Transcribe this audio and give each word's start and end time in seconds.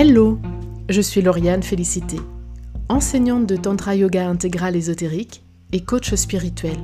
Hello, 0.00 0.38
je 0.88 1.00
suis 1.00 1.22
Lauriane 1.22 1.64
Félicité, 1.64 2.18
enseignante 2.88 3.46
de 3.46 3.56
Tantra 3.56 3.96
Yoga 3.96 4.28
intégral 4.28 4.76
ésotérique 4.76 5.42
et 5.72 5.80
coach 5.80 6.14
spirituel. 6.14 6.76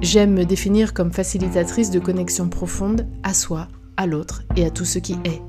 J'aime 0.00 0.32
me 0.34 0.44
définir 0.44 0.94
comme 0.94 1.12
facilitatrice 1.12 1.92
de 1.92 2.00
connexion 2.00 2.48
profonde 2.48 3.06
à 3.22 3.34
soi, 3.34 3.68
à 3.96 4.08
l'autre 4.08 4.42
et 4.56 4.64
à 4.64 4.70
tout 4.70 4.84
ce 4.84 4.98
qui 4.98 5.12
est. 5.24 5.40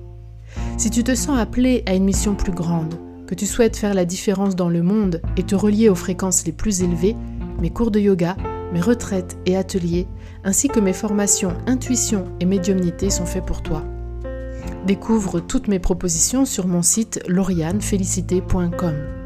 Si 0.78 0.92
tu 0.92 1.04
te 1.04 1.16
sens 1.16 1.40
appelé 1.40 1.82
à 1.88 1.96
une 1.96 2.04
mission 2.04 2.36
plus 2.36 2.52
grande, 2.52 3.00
que 3.26 3.34
tu 3.34 3.48
souhaites 3.48 3.76
faire 3.76 3.96
la 3.96 4.06
différence 4.06 4.56
dans 4.56 4.70
le 4.70 4.84
monde 4.84 5.24
et 5.38 5.44
te 5.44 5.56
relier 5.56 5.90
aux 5.90 5.96
fréquences 5.96 6.46
les 6.46 6.52
plus 6.52 6.84
élevées, 6.84 7.16
mes 7.60 7.72
cours 7.72 7.90
de 7.90 8.00
yoga, 8.00 8.38
mes 8.74 8.82
retraites 8.82 9.40
et 9.48 9.58
ateliers, 9.58 10.06
ainsi 10.44 10.68
que 10.68 10.80
mes 10.80 10.94
formations 10.94 11.58
intuition 11.66 12.26
et 12.40 12.46
médiumnité 12.46 13.10
sont 13.10 13.26
faits 13.26 13.48
pour 13.48 13.64
toi. 13.64 13.84
Découvre 14.86 15.42
toutes 15.42 15.68
mes 15.68 15.80
propositions 15.80 16.46
sur 16.46 16.66
mon 16.66 16.82
site 16.82 17.22
laurianefélicité.com. 17.28 19.26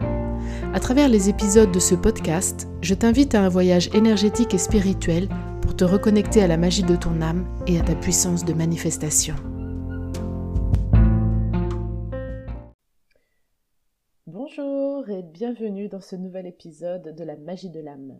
À 0.74 0.80
travers 0.80 1.08
les 1.08 1.30
épisodes 1.30 1.72
de 1.72 1.80
ce 1.80 1.94
podcast, 1.94 2.68
je 2.82 2.96
t'invite 2.96 3.36
à 3.36 3.44
un 3.44 3.50
voyage 3.50 3.94
énergétique 3.94 4.56
et 4.56 4.58
spirituel 4.58 5.30
pour 5.62 5.76
te 5.76 5.84
reconnecter 5.84 6.42
à 6.42 6.48
la 6.48 6.58
magie 6.58 6.82
de 6.82 6.96
ton 6.96 7.22
âme 7.22 7.46
et 7.68 7.80
à 7.80 7.84
ta 7.84 7.94
puissance 7.94 8.44
de 8.46 8.54
manifestation. 8.54 9.36
Bonjour 14.26 15.08
et 15.08 15.22
bienvenue 15.22 15.88
dans 15.88 16.02
ce 16.02 16.16
nouvel 16.16 16.48
épisode 16.48 17.16
de 17.16 17.24
la 17.24 17.38
magie 17.38 17.70
de 17.70 17.80
l'âme. 17.80 18.20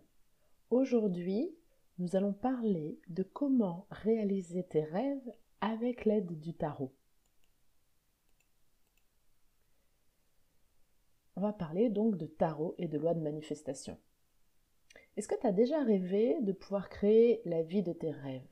Aujourd'hui, 0.70 1.50
nous 1.98 2.14
allons 2.14 2.32
parler 2.32 3.00
de 3.08 3.24
comment 3.24 3.86
réaliser 3.90 4.62
tes 4.62 4.84
rêves 4.84 5.32
avec 5.60 6.04
l'aide 6.04 6.38
du 6.38 6.54
tarot. 6.54 6.92
On 11.36 11.40
va 11.40 11.52
parler 11.52 11.90
donc 11.90 12.16
de 12.16 12.26
tarot 12.26 12.74
et 12.78 12.86
de 12.86 12.98
loi 12.98 13.14
de 13.14 13.20
manifestation. 13.20 13.98
Est-ce 15.16 15.28
que 15.28 15.38
tu 15.40 15.46
as 15.46 15.52
déjà 15.52 15.82
rêvé 15.82 16.40
de 16.42 16.52
pouvoir 16.52 16.88
créer 16.88 17.40
la 17.44 17.62
vie 17.62 17.82
de 17.82 17.92
tes 17.92 18.10
rêves? 18.10 18.48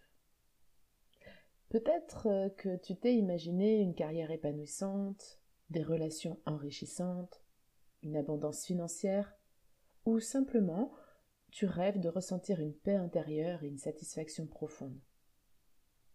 Peut-être 1.69 2.27
euh, 2.27 2.49
que 2.51 2.77
tu 2.77 2.97
t'es 2.97 3.15
imaginé 3.15 3.81
une 3.81 3.95
carrière 3.95 4.31
épanouissante, 4.31 5.41
des 5.71 5.83
relations 5.83 6.39
enrichissantes, 6.45 7.43
une 8.03 8.17
abondance 8.17 8.65
financière, 8.65 9.35
ou 10.05 10.19
simplement 10.19 10.93
tu 11.51 11.67
rêves 11.67 12.01
de 12.01 12.09
ressentir 12.09 12.61
une 12.61 12.75
paix 12.75 12.97
intérieure 12.97 13.63
et 13.63 13.69
une 13.69 13.79
satisfaction 13.79 14.47
profonde? 14.47 15.01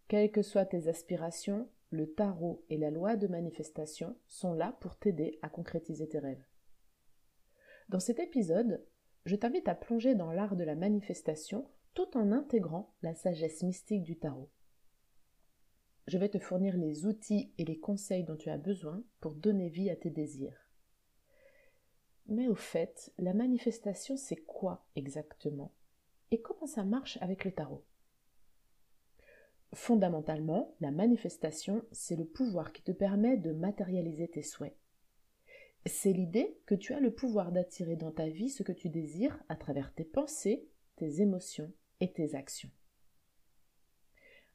Quelles 0.06 0.30
que 0.30 0.42
soient 0.42 0.66
tes 0.66 0.88
aspirations, 0.88 1.68
le 1.90 2.12
tarot 2.12 2.64
et 2.68 2.76
la 2.76 2.90
loi 2.90 3.16
de 3.16 3.26
manifestation 3.26 4.16
sont 4.26 4.52
là 4.52 4.76
pour 4.80 4.96
t'aider 4.96 5.38
à 5.42 5.48
concrétiser 5.48 6.08
tes 6.08 6.18
rêves. 6.18 6.44
Dans 7.88 8.00
cet 8.00 8.18
épisode, 8.18 8.84
je 9.24 9.34
t'invite 9.34 9.66
à 9.66 9.74
plonger 9.74 10.14
dans 10.14 10.30
l'art 10.30 10.56
de 10.56 10.64
la 10.64 10.74
manifestation 10.74 11.66
tout 11.94 12.18
en 12.18 12.32
intégrant 12.32 12.94
la 13.00 13.14
sagesse 13.14 13.62
mystique 13.62 14.02
du 14.02 14.18
tarot. 14.18 14.50
Je 16.06 16.18
vais 16.18 16.28
te 16.28 16.38
fournir 16.38 16.76
les 16.76 17.06
outils 17.06 17.52
et 17.56 17.64
les 17.64 17.78
conseils 17.78 18.24
dont 18.24 18.36
tu 18.36 18.50
as 18.50 18.58
besoin 18.58 19.02
pour 19.20 19.34
donner 19.34 19.70
vie 19.70 19.88
à 19.88 19.96
tes 19.96 20.10
désirs. 20.10 20.70
Mais 22.26 22.46
au 22.46 22.54
fait, 22.54 23.10
la 23.16 23.32
manifestation, 23.32 24.18
c'est 24.18 24.36
quoi 24.36 24.86
exactement? 24.94 25.72
Et 26.30 26.42
comment 26.42 26.66
ça 26.66 26.84
marche 26.84 27.16
avec 27.22 27.46
le 27.46 27.52
tarot? 27.52 27.86
Fondamentalement, 29.72 30.74
la 30.80 30.90
manifestation, 30.90 31.82
c'est 31.90 32.16
le 32.16 32.26
pouvoir 32.26 32.72
qui 32.74 32.82
te 32.82 32.92
permet 32.92 33.38
de 33.38 33.52
matérialiser 33.52 34.28
tes 34.28 34.42
souhaits 34.42 34.77
c'est 35.86 36.12
l'idée 36.12 36.60
que 36.66 36.74
tu 36.74 36.92
as 36.92 37.00
le 37.00 37.14
pouvoir 37.14 37.52
d'attirer 37.52 37.96
dans 37.96 38.12
ta 38.12 38.28
vie 38.28 38.50
ce 38.50 38.62
que 38.62 38.72
tu 38.72 38.88
désires 38.88 39.42
à 39.48 39.56
travers 39.56 39.94
tes 39.94 40.04
pensées, 40.04 40.68
tes 40.96 41.20
émotions 41.20 41.72
et 42.00 42.12
tes 42.12 42.34
actions. 42.34 42.70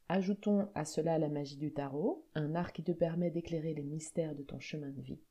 Ajoutons 0.09 0.69
à 0.75 0.85
cela 0.85 1.17
la 1.17 1.29
magie 1.29 1.57
du 1.57 1.73
tarot, 1.73 2.27
un 2.35 2.55
art 2.55 2.73
qui 2.73 2.83
te 2.83 2.91
permet 2.91 3.31
d'éclairer 3.31 3.73
les 3.73 3.83
mystères 3.83 4.35
de 4.35 4.43
ton 4.43 4.59
chemin 4.59 4.89
de 4.89 5.01
vie. 5.01 5.21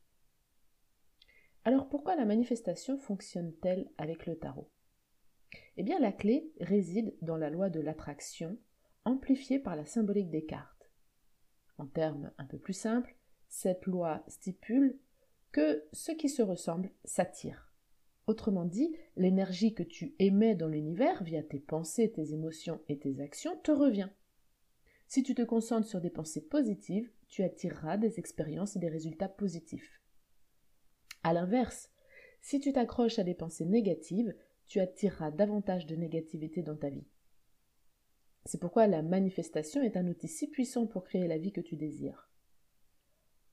Alors 1.64 1.88
pourquoi 1.88 2.16
la 2.16 2.24
manifestation 2.24 2.98
fonctionne-t-elle 2.98 3.88
avec 3.98 4.26
le 4.26 4.36
tarot? 4.36 4.70
Eh 5.76 5.82
bien 5.82 6.00
la 6.00 6.10
clé 6.10 6.50
réside 6.60 7.14
dans 7.22 7.36
la 7.36 7.50
loi 7.50 7.70
de 7.70 7.80
l'attraction, 7.80 8.58
amplifiée 9.04 9.58
par 9.58 9.76
la 9.76 9.84
symbolique 9.84 10.30
des 10.30 10.44
cartes. 10.44 10.90
En 11.78 11.86
termes 11.86 12.32
un 12.38 12.44
peu 12.44 12.58
plus 12.58 12.72
simples, 12.72 13.16
cette 13.48 13.86
loi 13.86 14.24
stipule 14.26 14.98
que 15.52 15.84
ce 15.92 16.12
qui 16.12 16.28
se 16.28 16.42
ressemble 16.42 16.90
s'attire. 17.04 17.70
Autrement 18.26 18.64
dit, 18.64 18.94
l'énergie 19.16 19.74
que 19.74 19.82
tu 19.82 20.14
émets 20.18 20.54
dans 20.54 20.68
l'univers 20.68 21.22
via 21.22 21.42
tes 21.42 21.60
pensées, 21.60 22.10
tes 22.10 22.32
émotions 22.32 22.80
et 22.88 22.98
tes 22.98 23.20
actions 23.20 23.56
te 23.62 23.70
revient. 23.70 24.08
Si 25.08 25.22
tu 25.22 25.34
te 25.34 25.42
concentres 25.42 25.88
sur 25.88 26.00
des 26.00 26.10
pensées 26.10 26.40
positives, 26.40 27.10
tu 27.28 27.42
attireras 27.42 27.98
des 27.98 28.18
expériences 28.18 28.76
et 28.76 28.78
des 28.78 28.88
résultats 28.88 29.28
positifs. 29.28 30.00
A 31.22 31.32
l'inverse, 31.32 31.90
si 32.40 32.58
tu 32.60 32.72
t'accroches 32.72 33.18
à 33.18 33.24
des 33.24 33.34
pensées 33.34 33.66
négatives, 33.66 34.34
tu 34.66 34.80
attireras 34.80 35.30
davantage 35.30 35.86
de 35.86 35.96
négativité 35.96 36.62
dans 36.62 36.76
ta 36.76 36.88
vie. 36.88 37.06
C'est 38.46 38.60
pourquoi 38.60 38.86
la 38.86 39.02
manifestation 39.02 39.82
est 39.82 39.96
un 39.96 40.08
outil 40.08 40.28
si 40.28 40.48
puissant 40.48 40.86
pour 40.86 41.04
créer 41.04 41.28
la 41.28 41.38
vie 41.38 41.52
que 41.52 41.60
tu 41.60 41.76
désires. 41.76 42.31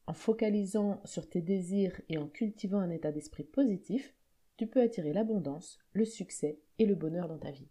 En 0.09 0.13
focalisant 0.13 1.01
sur 1.05 1.29
tes 1.29 1.43
désirs 1.43 2.01
et 2.09 2.17
en 2.17 2.27
cultivant 2.27 2.79
un 2.79 2.89
état 2.89 3.11
d'esprit 3.11 3.43
positif, 3.43 4.15
tu 4.57 4.65
peux 4.65 4.81
attirer 4.81 5.13
l'abondance, 5.13 5.77
le 5.93 6.03
succès 6.03 6.57
et 6.79 6.87
le 6.87 6.95
bonheur 6.95 7.27
dans 7.27 7.37
ta 7.37 7.51
vie. 7.51 7.69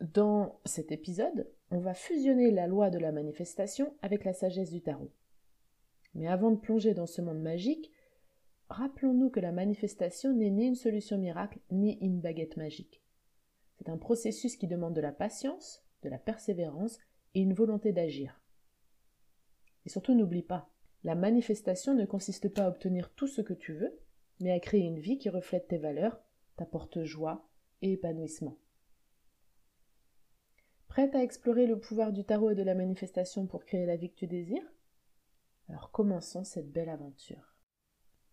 Dans 0.00 0.60
cet 0.64 0.92
épisode, 0.92 1.50
on 1.72 1.80
va 1.80 1.94
fusionner 1.94 2.52
la 2.52 2.68
loi 2.68 2.90
de 2.90 2.98
la 3.00 3.10
manifestation 3.10 3.96
avec 4.02 4.22
la 4.22 4.34
sagesse 4.34 4.70
du 4.70 4.82
tarot. 4.82 5.10
Mais 6.14 6.28
avant 6.28 6.52
de 6.52 6.60
plonger 6.60 6.94
dans 6.94 7.06
ce 7.06 7.20
monde 7.20 7.42
magique, 7.42 7.90
rappelons-nous 8.68 9.30
que 9.30 9.40
la 9.40 9.50
manifestation 9.50 10.32
n'est 10.32 10.50
ni 10.50 10.68
une 10.68 10.76
solution 10.76 11.18
miracle 11.18 11.58
ni 11.72 11.98
une 12.02 12.20
baguette 12.20 12.56
magique. 12.56 13.02
C'est 13.78 13.88
un 13.88 13.98
processus 13.98 14.54
qui 14.54 14.68
demande 14.68 14.94
de 14.94 15.00
la 15.00 15.10
patience, 15.10 15.84
de 16.04 16.08
la 16.08 16.18
persévérance 16.20 17.00
et 17.34 17.40
une 17.40 17.52
volonté 17.52 17.90
d'agir. 17.92 18.40
Et 19.86 19.88
surtout, 19.88 20.14
n'oublie 20.14 20.42
pas, 20.42 20.68
la 21.04 21.14
manifestation 21.14 21.94
ne 21.94 22.06
consiste 22.06 22.48
pas 22.48 22.64
à 22.64 22.68
obtenir 22.68 23.10
tout 23.14 23.26
ce 23.26 23.42
que 23.42 23.52
tu 23.52 23.74
veux, 23.74 23.98
mais 24.40 24.52
à 24.52 24.60
créer 24.60 24.82
une 24.82 24.98
vie 24.98 25.18
qui 25.18 25.28
reflète 25.28 25.68
tes 25.68 25.78
valeurs, 25.78 26.18
t'apporte 26.56 27.04
joie 27.04 27.46
et 27.82 27.92
épanouissement. 27.92 28.56
Prête 30.88 31.14
à 31.14 31.22
explorer 31.22 31.66
le 31.66 31.78
pouvoir 31.78 32.12
du 32.12 32.24
tarot 32.24 32.50
et 32.50 32.54
de 32.54 32.62
la 32.62 32.74
manifestation 32.74 33.46
pour 33.46 33.64
créer 33.64 33.84
la 33.84 33.96
vie 33.96 34.10
que 34.10 34.16
tu 34.16 34.26
désires? 34.26 34.72
Alors 35.68 35.90
commençons 35.90 36.44
cette 36.44 36.70
belle 36.70 36.88
aventure. 36.88 37.54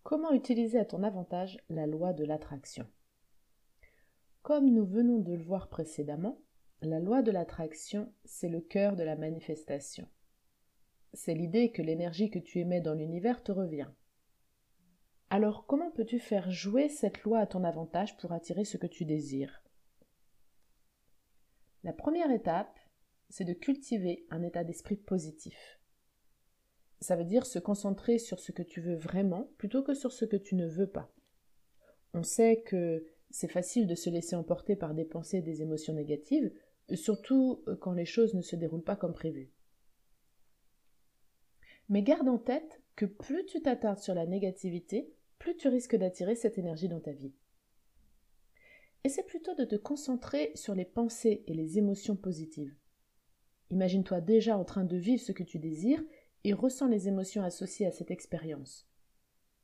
Comment 0.03 0.31
utiliser 0.31 0.79
à 0.79 0.85
ton 0.85 1.03
avantage 1.03 1.57
la 1.69 1.87
loi 1.87 2.13
de 2.13 2.23
l'attraction? 2.23 2.87
Comme 4.41 4.71
nous 4.71 4.85
venons 4.85 5.19
de 5.19 5.33
le 5.33 5.43
voir 5.43 5.69
précédemment, 5.69 6.39
la 6.81 6.99
loi 6.99 7.21
de 7.21 7.31
l'attraction, 7.31 8.11
c'est 8.25 8.49
le 8.49 8.61
cœur 8.61 8.95
de 8.95 9.03
la 9.03 9.15
manifestation 9.15 10.07
c'est 11.13 11.33
l'idée 11.33 11.71
que 11.71 11.81
l'énergie 11.81 12.29
que 12.29 12.39
tu 12.39 12.59
émets 12.59 12.81
dans 12.81 12.93
l'univers 12.93 13.43
te 13.43 13.51
revient. 13.51 13.89
Alors 15.29 15.65
comment 15.65 15.91
peux-tu 15.91 16.19
faire 16.19 16.51
jouer 16.51 16.89
cette 16.89 17.23
loi 17.23 17.39
à 17.39 17.47
ton 17.47 17.63
avantage 17.63 18.17
pour 18.17 18.31
attirer 18.31 18.65
ce 18.65 18.77
que 18.77 18.87
tu 18.87 19.05
désires? 19.05 19.63
La 21.83 21.93
première 21.93 22.31
étape, 22.31 22.77
c'est 23.29 23.45
de 23.45 23.53
cultiver 23.53 24.25
un 24.29 24.43
état 24.43 24.63
d'esprit 24.63 24.97
positif. 24.97 25.79
Ça 26.99 27.15
veut 27.15 27.25
dire 27.25 27.45
se 27.45 27.59
concentrer 27.59 28.19
sur 28.19 28.39
ce 28.39 28.51
que 28.51 28.61
tu 28.61 28.81
veux 28.81 28.95
vraiment 28.95 29.49
plutôt 29.57 29.81
que 29.83 29.93
sur 29.93 30.11
ce 30.11 30.25
que 30.25 30.35
tu 30.35 30.55
ne 30.55 30.67
veux 30.67 30.89
pas. 30.89 31.11
On 32.13 32.23
sait 32.23 32.61
que 32.61 33.07
c'est 33.29 33.47
facile 33.47 33.87
de 33.87 33.95
se 33.95 34.09
laisser 34.09 34.35
emporter 34.35 34.75
par 34.75 34.93
des 34.93 35.05
pensées 35.05 35.37
et 35.37 35.41
des 35.41 35.61
émotions 35.61 35.93
négatives, 35.93 36.51
surtout 36.93 37.63
quand 37.79 37.93
les 37.93 38.05
choses 38.05 38.33
ne 38.33 38.41
se 38.41 38.55
déroulent 38.55 38.83
pas 38.83 38.97
comme 38.97 39.13
prévu. 39.13 39.49
Mais 41.91 42.03
garde 42.03 42.29
en 42.29 42.37
tête 42.37 42.81
que 42.95 43.05
plus 43.05 43.45
tu 43.45 43.61
t'attardes 43.61 43.99
sur 43.99 44.15
la 44.15 44.25
négativité, 44.25 45.13
plus 45.39 45.57
tu 45.57 45.67
risques 45.67 45.97
d'attirer 45.97 46.35
cette 46.35 46.57
énergie 46.57 46.87
dans 46.87 47.01
ta 47.01 47.11
vie. 47.11 47.33
Essaie 49.03 49.23
plutôt 49.23 49.55
de 49.55 49.65
te 49.65 49.75
concentrer 49.75 50.53
sur 50.55 50.73
les 50.73 50.85
pensées 50.85 51.43
et 51.47 51.53
les 51.53 51.77
émotions 51.77 52.15
positives. 52.15 52.73
Imagine-toi 53.71 54.21
déjà 54.21 54.57
en 54.57 54.63
train 54.63 54.85
de 54.85 54.95
vivre 54.95 55.21
ce 55.21 55.33
que 55.33 55.43
tu 55.43 55.59
désires 55.59 56.01
et 56.45 56.53
ressens 56.53 56.87
les 56.87 57.09
émotions 57.09 57.43
associées 57.43 57.87
à 57.87 57.91
cette 57.91 58.09
expérience. 58.09 58.87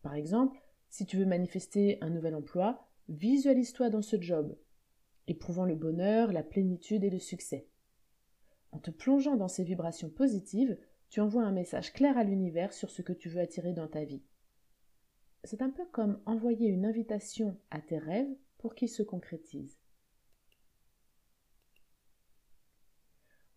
Par 0.01 0.13
exemple, 0.13 0.59
si 0.89 1.05
tu 1.05 1.15
veux 1.15 1.25
manifester 1.25 1.97
un 2.01 2.09
nouvel 2.09 2.35
emploi, 2.35 2.89
visualise-toi 3.07 3.89
dans 3.89 4.01
ce 4.01 4.19
job, 4.19 4.57
éprouvant 5.27 5.65
le 5.65 5.75
bonheur, 5.75 6.33
la 6.33 6.43
plénitude 6.43 7.05
et 7.05 7.09
le 7.09 7.19
succès. 7.19 7.69
En 8.73 8.79
te 8.79 8.91
plongeant 8.91 9.37
dans 9.37 9.47
ces 9.47 9.63
vibrations 9.63 10.09
positives, 10.09 10.77
tu 11.09 11.21
envoies 11.21 11.43
un 11.43 11.51
message 11.51 11.93
clair 11.93 12.17
à 12.17 12.23
l'univers 12.23 12.73
sur 12.73 12.89
ce 12.89 13.01
que 13.01 13.13
tu 13.13 13.29
veux 13.29 13.41
attirer 13.41 13.73
dans 13.73 13.87
ta 13.87 14.03
vie. 14.03 14.23
C'est 15.43 15.61
un 15.61 15.69
peu 15.69 15.85
comme 15.85 16.21
envoyer 16.25 16.67
une 16.67 16.85
invitation 16.85 17.57
à 17.71 17.79
tes 17.79 17.97
rêves 17.97 18.35
pour 18.57 18.75
qu'ils 18.75 18.89
se 18.89 19.03
concrétisent. 19.03 19.79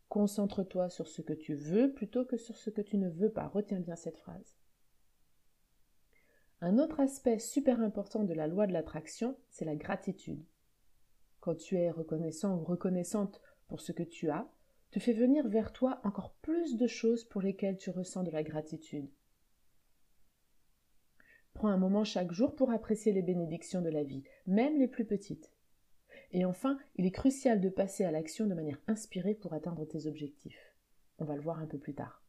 Concentre-toi 0.09 0.91
sur 0.91 1.07
ce 1.07 1.23
que 1.23 1.33
tu 1.33 1.55
veux 1.55 1.93
plutôt 1.93 2.25
que 2.25 2.37
sur 2.37 2.57
ce 2.57 2.71
que 2.71 2.81
tu 2.81 2.99
ne 2.99 3.09
veux 3.09 3.31
pas. 3.31 3.47
Retiens 3.47 3.81
bien 3.81 3.97
cette 3.97 4.19
phrase. 4.19 4.57
Un 6.61 6.79
autre 6.79 7.01
aspect 7.01 7.39
super 7.39 7.81
important 7.81 8.25
de 8.25 8.35
la 8.35 8.47
loi 8.47 8.67
de 8.67 8.73
l'attraction, 8.73 9.37
c'est 9.49 9.65
la 9.65 9.77
gratitude. 9.77 10.45
Quand 11.41 11.55
tu 11.55 11.77
es 11.77 11.91
reconnaissant 11.91 12.59
ou 12.59 12.65
reconnaissante 12.65 13.41
pour 13.67 13.81
ce 13.81 13.93
que 13.93 14.03
tu 14.03 14.31
as, 14.31 14.51
tu 14.91 15.01
fais 15.01 15.13
venir 15.13 15.49
vers 15.49 15.73
toi 15.73 16.01
encore 16.05 16.35
plus 16.43 16.77
de 16.77 16.87
choses 16.87 17.25
pour 17.25 17.43
lesquelles 17.43 17.79
tu 17.79 17.91
ressens 17.91 18.25
de 18.25 18.31
la 18.31 18.43
gratitude. 18.43 19.09
Prends 21.55 21.69
un 21.69 21.77
moment 21.77 22.05
chaque 22.05 22.33
jour 22.33 22.55
pour 22.55 22.71
apprécier 22.71 23.13
les 23.13 23.23
bénédictions 23.23 23.83
de 23.83 23.89
la 23.89 24.03
vie, 24.03 24.25
même 24.47 24.79
les 24.79 24.89
plus 24.89 25.05
petites. 25.05 25.53
Et 26.33 26.45
enfin, 26.45 26.79
il 26.97 27.07
est 27.07 27.11
crucial 27.11 27.61
de 27.61 27.69
passer 27.69 28.05
à 28.05 28.11
l'action 28.11 28.47
de 28.47 28.55
manière 28.55 28.81
inspirée 28.87 29.35
pour 29.35 29.53
atteindre 29.53 29.85
tes 29.85 30.07
objectifs. 30.07 30.75
On 31.19 31.25
va 31.25 31.35
le 31.35 31.43
voir 31.43 31.59
un 31.59 31.67
peu 31.67 31.79
plus 31.79 31.95
tard. 31.95 32.25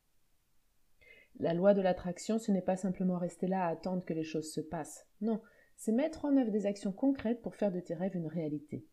La 1.40 1.54
loi 1.54 1.74
de 1.74 1.81
l'attraction, 1.81 2.40
ce 2.40 2.52
n'est 2.52 2.62
pas 2.62 2.75
simplement 2.75 3.18
rester 3.18 3.48
là 3.48 3.66
à 3.66 3.69
attendre 3.69 4.04
que 4.04 4.14
les 4.14 4.24
choses 4.24 4.52
se 4.52 4.62
passent. 4.62 5.07
Non, 5.22 5.42
c'est 5.78 5.92
mettre 5.92 6.25
en 6.25 6.36
œuvre 6.38 6.52
des 6.52 6.66
actions 6.66 6.92
concrètes 6.92 7.42
pour 7.42 7.56
faire 7.56 7.72
de 7.72 7.80
tes 7.80 7.94
rêves 7.94 8.16
une 8.16 8.28
réalité. 8.28 8.86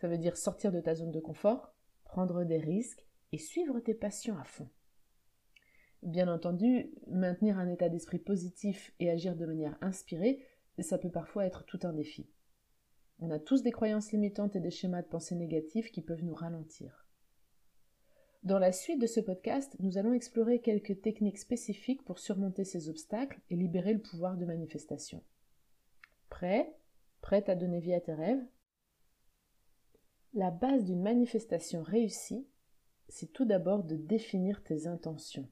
Ça 0.00 0.08
veut 0.08 0.18
dire 0.18 0.36
sortir 0.36 0.72
de 0.72 0.80
ta 0.80 0.94
zone 0.94 1.12
de 1.12 1.20
confort, 1.20 1.74
prendre 2.08 2.44
des 2.44 2.58
risques 2.58 3.06
et 3.32 3.38
suivre 3.38 3.78
tes 3.80 3.94
passions 3.94 4.36
à 4.36 4.44
fond. 4.44 4.68
Bien 6.02 6.28
entendu, 6.28 6.90
maintenir 7.08 7.58
un 7.58 7.68
état 7.68 7.88
d'esprit 7.88 8.18
positif 8.18 8.92
et 8.98 9.10
agir 9.10 9.36
de 9.36 9.46
manière 9.46 9.76
inspirée, 9.80 10.44
ça 10.78 10.98
peut 10.98 11.10
parfois 11.10 11.46
être 11.46 11.64
tout 11.64 11.80
un 11.82 11.92
défi. 11.92 12.28
On 13.20 13.30
a 13.30 13.38
tous 13.38 13.62
des 13.62 13.72
croyances 13.72 14.12
limitantes 14.12 14.54
et 14.54 14.60
des 14.60 14.70
schémas 14.70 15.02
de 15.02 15.08
pensée 15.08 15.34
négatifs 15.34 15.90
qui 15.90 16.02
peuvent 16.02 16.24
nous 16.24 16.34
ralentir. 16.34 17.04
Dans 18.44 18.60
la 18.60 18.70
suite 18.70 19.00
de 19.00 19.08
ce 19.08 19.18
podcast, 19.18 19.74
nous 19.80 19.98
allons 19.98 20.12
explorer 20.12 20.60
quelques 20.60 21.02
techniques 21.02 21.38
spécifiques 21.38 22.04
pour 22.04 22.20
surmonter 22.20 22.64
ces 22.64 22.88
obstacles 22.88 23.40
et 23.50 23.56
libérer 23.56 23.92
le 23.92 24.00
pouvoir 24.00 24.36
de 24.36 24.46
manifestation. 24.46 25.24
Prêt? 26.28 26.72
Prête 27.20 27.48
à 27.48 27.56
donner 27.56 27.80
vie 27.80 27.94
à 27.94 28.00
tes 28.00 28.14
rêves? 28.14 28.46
La 30.34 30.50
base 30.50 30.84
d'une 30.84 31.02
manifestation 31.02 31.82
réussie, 31.82 32.46
c'est 33.08 33.32
tout 33.32 33.46
d'abord 33.46 33.82
de 33.82 33.96
définir 33.96 34.62
tes 34.62 34.86
intentions. 34.86 35.48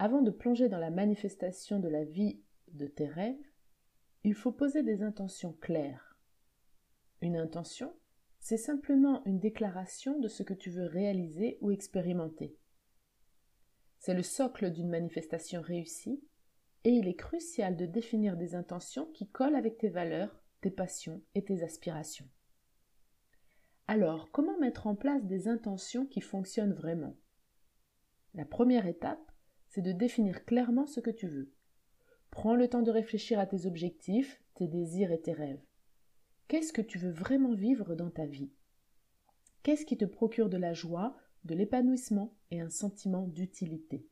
Avant 0.00 0.20
de 0.20 0.32
plonger 0.32 0.68
dans 0.68 0.78
la 0.78 0.90
manifestation 0.90 1.78
de 1.78 1.88
la 1.88 2.04
vie 2.04 2.42
de 2.72 2.88
tes 2.88 3.06
rêves, 3.06 3.36
il 4.24 4.34
faut 4.34 4.50
poser 4.50 4.82
des 4.82 5.02
intentions 5.02 5.52
claires. 5.52 6.18
Une 7.20 7.36
intention, 7.36 7.94
c'est 8.40 8.56
simplement 8.56 9.24
une 9.26 9.38
déclaration 9.38 10.18
de 10.18 10.26
ce 10.26 10.42
que 10.42 10.54
tu 10.54 10.70
veux 10.70 10.86
réaliser 10.86 11.56
ou 11.60 11.70
expérimenter. 11.70 12.58
C'est 14.00 14.14
le 14.14 14.24
socle 14.24 14.72
d'une 14.72 14.90
manifestation 14.90 15.62
réussie 15.62 16.20
et 16.82 16.90
il 16.90 17.06
est 17.06 17.14
crucial 17.14 17.76
de 17.76 17.86
définir 17.86 18.36
des 18.36 18.56
intentions 18.56 19.06
qui 19.12 19.28
collent 19.28 19.54
avec 19.54 19.78
tes 19.78 19.88
valeurs, 19.88 20.42
tes 20.60 20.70
passions 20.70 21.22
et 21.34 21.44
tes 21.44 21.62
aspirations. 21.62 22.28
Alors, 23.86 24.30
comment 24.30 24.58
mettre 24.58 24.86
en 24.86 24.94
place 24.94 25.24
des 25.26 25.46
intentions 25.46 26.06
qui 26.06 26.22
fonctionnent 26.22 26.72
vraiment? 26.72 27.16
La 28.32 28.46
première 28.46 28.86
étape, 28.86 29.30
c'est 29.68 29.82
de 29.82 29.92
définir 29.92 30.44
clairement 30.46 30.86
ce 30.86 31.00
que 31.00 31.10
tu 31.10 31.28
veux. 31.28 31.52
Prends 32.30 32.56
le 32.56 32.68
temps 32.68 32.82
de 32.82 32.90
réfléchir 32.90 33.38
à 33.38 33.46
tes 33.46 33.66
objectifs, 33.66 34.42
tes 34.54 34.68
désirs 34.68 35.12
et 35.12 35.20
tes 35.20 35.32
rêves. 35.32 35.62
Qu'est-ce 36.48 36.72
que 36.72 36.82
tu 36.82 36.98
veux 36.98 37.10
vraiment 37.10 37.54
vivre 37.54 37.94
dans 37.94 38.10
ta 38.10 38.24
vie? 38.24 38.50
Qu'est-ce 39.62 39.84
qui 39.84 39.98
te 39.98 40.04
procure 40.04 40.48
de 40.48 40.56
la 40.56 40.72
joie, 40.72 41.16
de 41.44 41.54
l'épanouissement 41.54 42.34
et 42.50 42.60
un 42.60 42.70
sentiment 42.70 43.26
d'utilité? 43.26 44.08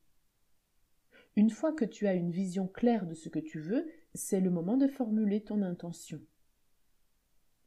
Une 1.35 1.51
fois 1.51 1.73
que 1.73 1.87
tu 1.87 2.07
as 2.07 2.15
une 2.15 2.31
vision 2.31 2.69
claire 2.69 3.07
de 3.07 3.15
ce 3.15 3.31
que 3.31 3.39
tu 3.39 3.59
veux, 3.59 3.91
c'est 4.15 4.41
le 4.41 4.51
moment 4.51 4.77
de 4.77 4.87
formuler 4.87 5.43
ton 5.43 5.63
intention. 5.63 6.21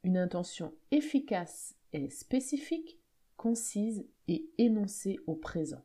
Une 0.03 0.17
intention 0.17 0.73
efficace 0.91 1.75
et 2.03 2.09
spécifique, 2.09 2.99
concise 3.37 4.07
et 4.27 4.49
énoncée 4.57 5.19
au 5.27 5.35
présent. 5.35 5.83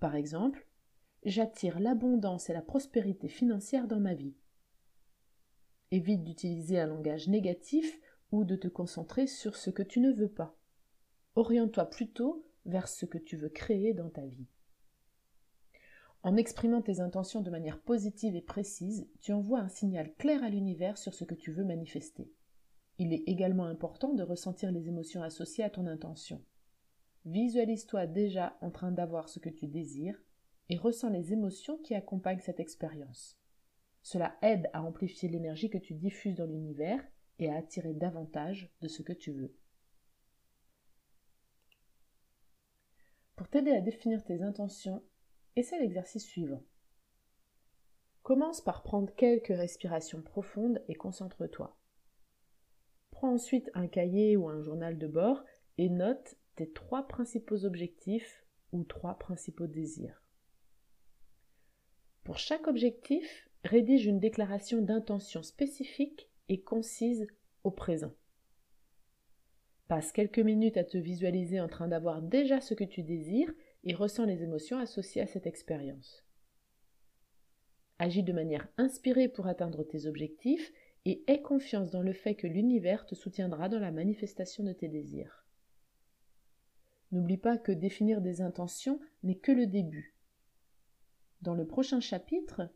Par 0.00 0.14
exemple, 0.14 0.66
j'attire 1.24 1.80
l'abondance 1.80 2.50
et 2.50 2.52
la 2.52 2.62
prospérité 2.62 3.28
financière 3.28 3.86
dans 3.86 4.00
ma 4.00 4.14
vie. 4.14 4.34
Évite 5.90 6.24
d'utiliser 6.24 6.78
un 6.78 6.86
langage 6.86 7.28
négatif 7.28 8.00
ou 8.32 8.44
de 8.44 8.56
te 8.56 8.68
concentrer 8.68 9.26
sur 9.26 9.56
ce 9.56 9.70
que 9.70 9.82
tu 9.82 10.00
ne 10.00 10.12
veux 10.12 10.28
pas. 10.28 10.56
Oriente-toi 11.36 11.86
plutôt 11.86 12.46
vers 12.66 12.88
ce 12.88 13.06
que 13.06 13.18
tu 13.18 13.36
veux 13.36 13.48
créer 13.48 13.94
dans 13.94 14.10
ta 14.10 14.24
vie. 14.26 14.46
En 16.22 16.36
exprimant 16.36 16.80
tes 16.80 17.00
intentions 17.00 17.42
de 17.42 17.50
manière 17.50 17.80
positive 17.80 18.34
et 18.34 18.40
précise, 18.40 19.08
tu 19.20 19.32
envoies 19.32 19.60
un 19.60 19.68
signal 19.68 20.14
clair 20.14 20.42
à 20.42 20.48
l'univers 20.48 20.96
sur 20.96 21.12
ce 21.12 21.24
que 21.24 21.34
tu 21.34 21.52
veux 21.52 21.64
manifester. 21.64 22.32
Il 22.98 23.12
est 23.12 23.24
également 23.26 23.66
important 23.66 24.14
de 24.14 24.22
ressentir 24.22 24.70
les 24.70 24.88
émotions 24.88 25.22
associées 25.22 25.64
à 25.64 25.70
ton 25.70 25.86
intention. 25.86 26.42
Visualise-toi 27.24 28.06
déjà 28.06 28.56
en 28.60 28.70
train 28.70 28.92
d'avoir 28.92 29.28
ce 29.28 29.38
que 29.38 29.48
tu 29.48 29.66
désires 29.66 30.22
et 30.68 30.76
ressens 30.76 31.10
les 31.10 31.32
émotions 31.32 31.78
qui 31.78 31.94
accompagnent 31.94 32.40
cette 32.40 32.60
expérience. 32.60 33.38
Cela 34.02 34.36
aide 34.42 34.68
à 34.72 34.82
amplifier 34.82 35.28
l'énergie 35.28 35.70
que 35.70 35.78
tu 35.78 35.94
diffuses 35.94 36.36
dans 36.36 36.46
l'univers 36.46 37.02
et 37.38 37.50
à 37.50 37.56
attirer 37.56 37.94
davantage 37.94 38.70
de 38.80 38.88
ce 38.88 39.02
que 39.02 39.12
tu 39.12 39.32
veux. 39.32 39.56
Pour 43.36 43.48
t'aider 43.48 43.72
à 43.72 43.80
définir 43.80 44.22
tes 44.22 44.42
intentions, 44.42 45.02
essaie 45.56 45.80
l'exercice 45.80 46.24
suivant. 46.24 46.62
Commence 48.22 48.60
par 48.60 48.82
prendre 48.82 49.12
quelques 49.14 49.48
respirations 49.48 50.22
profondes 50.22 50.82
et 50.88 50.94
concentre-toi. 50.94 51.76
Prends 53.24 53.32
ensuite 53.32 53.70
un 53.72 53.86
cahier 53.86 54.36
ou 54.36 54.50
un 54.50 54.60
journal 54.60 54.98
de 54.98 55.06
bord 55.06 55.42
et 55.78 55.88
note 55.88 56.36
tes 56.56 56.70
trois 56.70 57.08
principaux 57.08 57.64
objectifs 57.64 58.44
ou 58.70 58.84
trois 58.84 59.14
principaux 59.14 59.66
désirs. 59.66 60.22
Pour 62.22 62.36
chaque 62.36 62.66
objectif, 62.66 63.48
rédige 63.64 64.04
une 64.04 64.20
déclaration 64.20 64.82
d'intention 64.82 65.42
spécifique 65.42 66.28
et 66.50 66.60
concise 66.60 67.26
au 67.62 67.70
présent. 67.70 68.12
Passe 69.88 70.12
quelques 70.12 70.38
minutes 70.38 70.76
à 70.76 70.84
te 70.84 70.98
visualiser 70.98 71.62
en 71.62 71.68
train 71.68 71.88
d'avoir 71.88 72.20
déjà 72.20 72.60
ce 72.60 72.74
que 72.74 72.84
tu 72.84 73.02
désires 73.02 73.54
et 73.84 73.94
ressens 73.94 74.26
les 74.26 74.42
émotions 74.42 74.78
associées 74.78 75.22
à 75.22 75.26
cette 75.26 75.46
expérience. 75.46 76.26
Agis 77.98 78.22
de 78.22 78.34
manière 78.34 78.68
inspirée 78.76 79.28
pour 79.28 79.46
atteindre 79.46 79.82
tes 79.82 80.04
objectifs 80.04 80.74
et 81.04 81.22
aie 81.26 81.42
confiance 81.42 81.90
dans 81.90 82.02
le 82.02 82.12
fait 82.12 82.34
que 82.34 82.46
l'univers 82.46 83.06
te 83.06 83.14
soutiendra 83.14 83.68
dans 83.68 83.78
la 83.78 83.90
manifestation 83.90 84.64
de 84.64 84.72
tes 84.72 84.88
désirs. 84.88 85.44
N'oublie 87.12 87.36
pas 87.36 87.58
que 87.58 87.72
définir 87.72 88.20
des 88.20 88.40
intentions 88.40 89.00
n'est 89.22 89.38
que 89.38 89.52
le 89.52 89.66
début. 89.66 90.16
Dans 91.42 91.54
le 91.54 91.66
prochain 91.66 92.00
chapitre, 92.00 92.70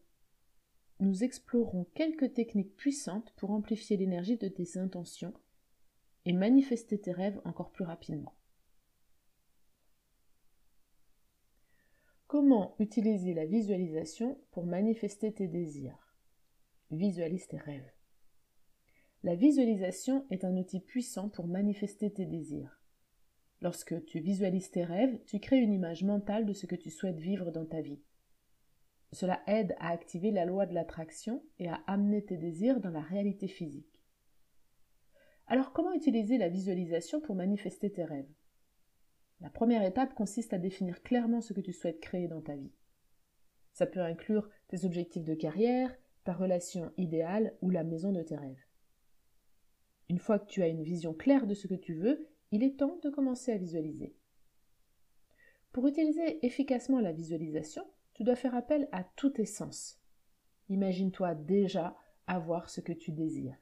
nous 1.00 1.24
explorerons 1.24 1.86
quelques 1.94 2.34
techniques 2.34 2.76
puissantes 2.76 3.32
pour 3.36 3.50
amplifier 3.50 3.96
l'énergie 3.96 4.36
de 4.36 4.48
tes 4.48 4.78
intentions 4.78 5.34
et 6.24 6.32
manifester 6.32 7.00
tes 7.00 7.12
rêves 7.12 7.40
encore 7.44 7.70
plus 7.70 7.84
rapidement. 7.84 8.34
Comment 12.26 12.76
utiliser 12.78 13.32
la 13.32 13.46
visualisation 13.46 14.38
pour 14.50 14.66
manifester 14.66 15.32
tes 15.32 15.48
désirs? 15.48 16.14
Visualise 16.90 17.48
tes 17.48 17.56
rêves. 17.56 17.90
La 19.24 19.34
visualisation 19.34 20.26
est 20.30 20.44
un 20.44 20.56
outil 20.56 20.78
puissant 20.78 21.28
pour 21.28 21.48
manifester 21.48 22.12
tes 22.12 22.24
désirs. 22.24 22.80
Lorsque 23.60 24.04
tu 24.04 24.20
visualises 24.20 24.70
tes 24.70 24.84
rêves, 24.84 25.18
tu 25.26 25.40
crées 25.40 25.58
une 25.58 25.72
image 25.72 26.04
mentale 26.04 26.46
de 26.46 26.52
ce 26.52 26.66
que 26.66 26.76
tu 26.76 26.90
souhaites 26.90 27.18
vivre 27.18 27.50
dans 27.50 27.66
ta 27.66 27.80
vie. 27.80 28.00
Cela 29.12 29.42
aide 29.48 29.74
à 29.80 29.88
activer 29.90 30.30
la 30.30 30.44
loi 30.44 30.66
de 30.66 30.74
l'attraction 30.74 31.42
et 31.58 31.68
à 31.68 31.82
amener 31.88 32.24
tes 32.24 32.36
désirs 32.36 32.78
dans 32.78 32.90
la 32.90 33.00
réalité 33.00 33.48
physique. 33.48 34.00
Alors 35.48 35.72
comment 35.72 35.94
utiliser 35.94 36.38
la 36.38 36.48
visualisation 36.48 37.20
pour 37.20 37.34
manifester 37.34 37.90
tes 37.90 38.04
rêves? 38.04 38.30
La 39.40 39.50
première 39.50 39.82
étape 39.82 40.14
consiste 40.14 40.52
à 40.52 40.58
définir 40.58 41.02
clairement 41.02 41.40
ce 41.40 41.52
que 41.52 41.60
tu 41.60 41.72
souhaites 41.72 42.00
créer 42.00 42.28
dans 42.28 42.42
ta 42.42 42.54
vie. 42.54 42.72
Ça 43.72 43.86
peut 43.86 44.02
inclure 44.02 44.48
tes 44.68 44.84
objectifs 44.84 45.24
de 45.24 45.34
carrière, 45.34 45.92
ta 46.22 46.34
relation 46.34 46.92
idéale 46.96 47.56
ou 47.62 47.70
la 47.70 47.82
maison 47.82 48.12
de 48.12 48.22
tes 48.22 48.36
rêves. 48.36 48.67
Une 50.08 50.18
fois 50.18 50.38
que 50.38 50.46
tu 50.46 50.62
as 50.62 50.68
une 50.68 50.82
vision 50.82 51.12
claire 51.12 51.46
de 51.46 51.54
ce 51.54 51.66
que 51.66 51.74
tu 51.74 51.94
veux, 51.94 52.28
il 52.50 52.62
est 52.62 52.78
temps 52.78 52.98
de 53.02 53.10
commencer 53.10 53.52
à 53.52 53.58
visualiser. 53.58 54.14
Pour 55.72 55.86
utiliser 55.86 56.44
efficacement 56.46 57.00
la 57.00 57.12
visualisation, 57.12 57.84
tu 58.14 58.24
dois 58.24 58.36
faire 58.36 58.54
appel 58.54 58.88
à 58.90 59.04
tous 59.04 59.30
tes 59.30 59.44
sens. 59.44 60.00
Imagine-toi 60.70 61.34
déjà 61.34 61.96
avoir 62.26 62.70
ce 62.70 62.80
que 62.80 62.92
tu 62.92 63.12
désires. 63.12 63.56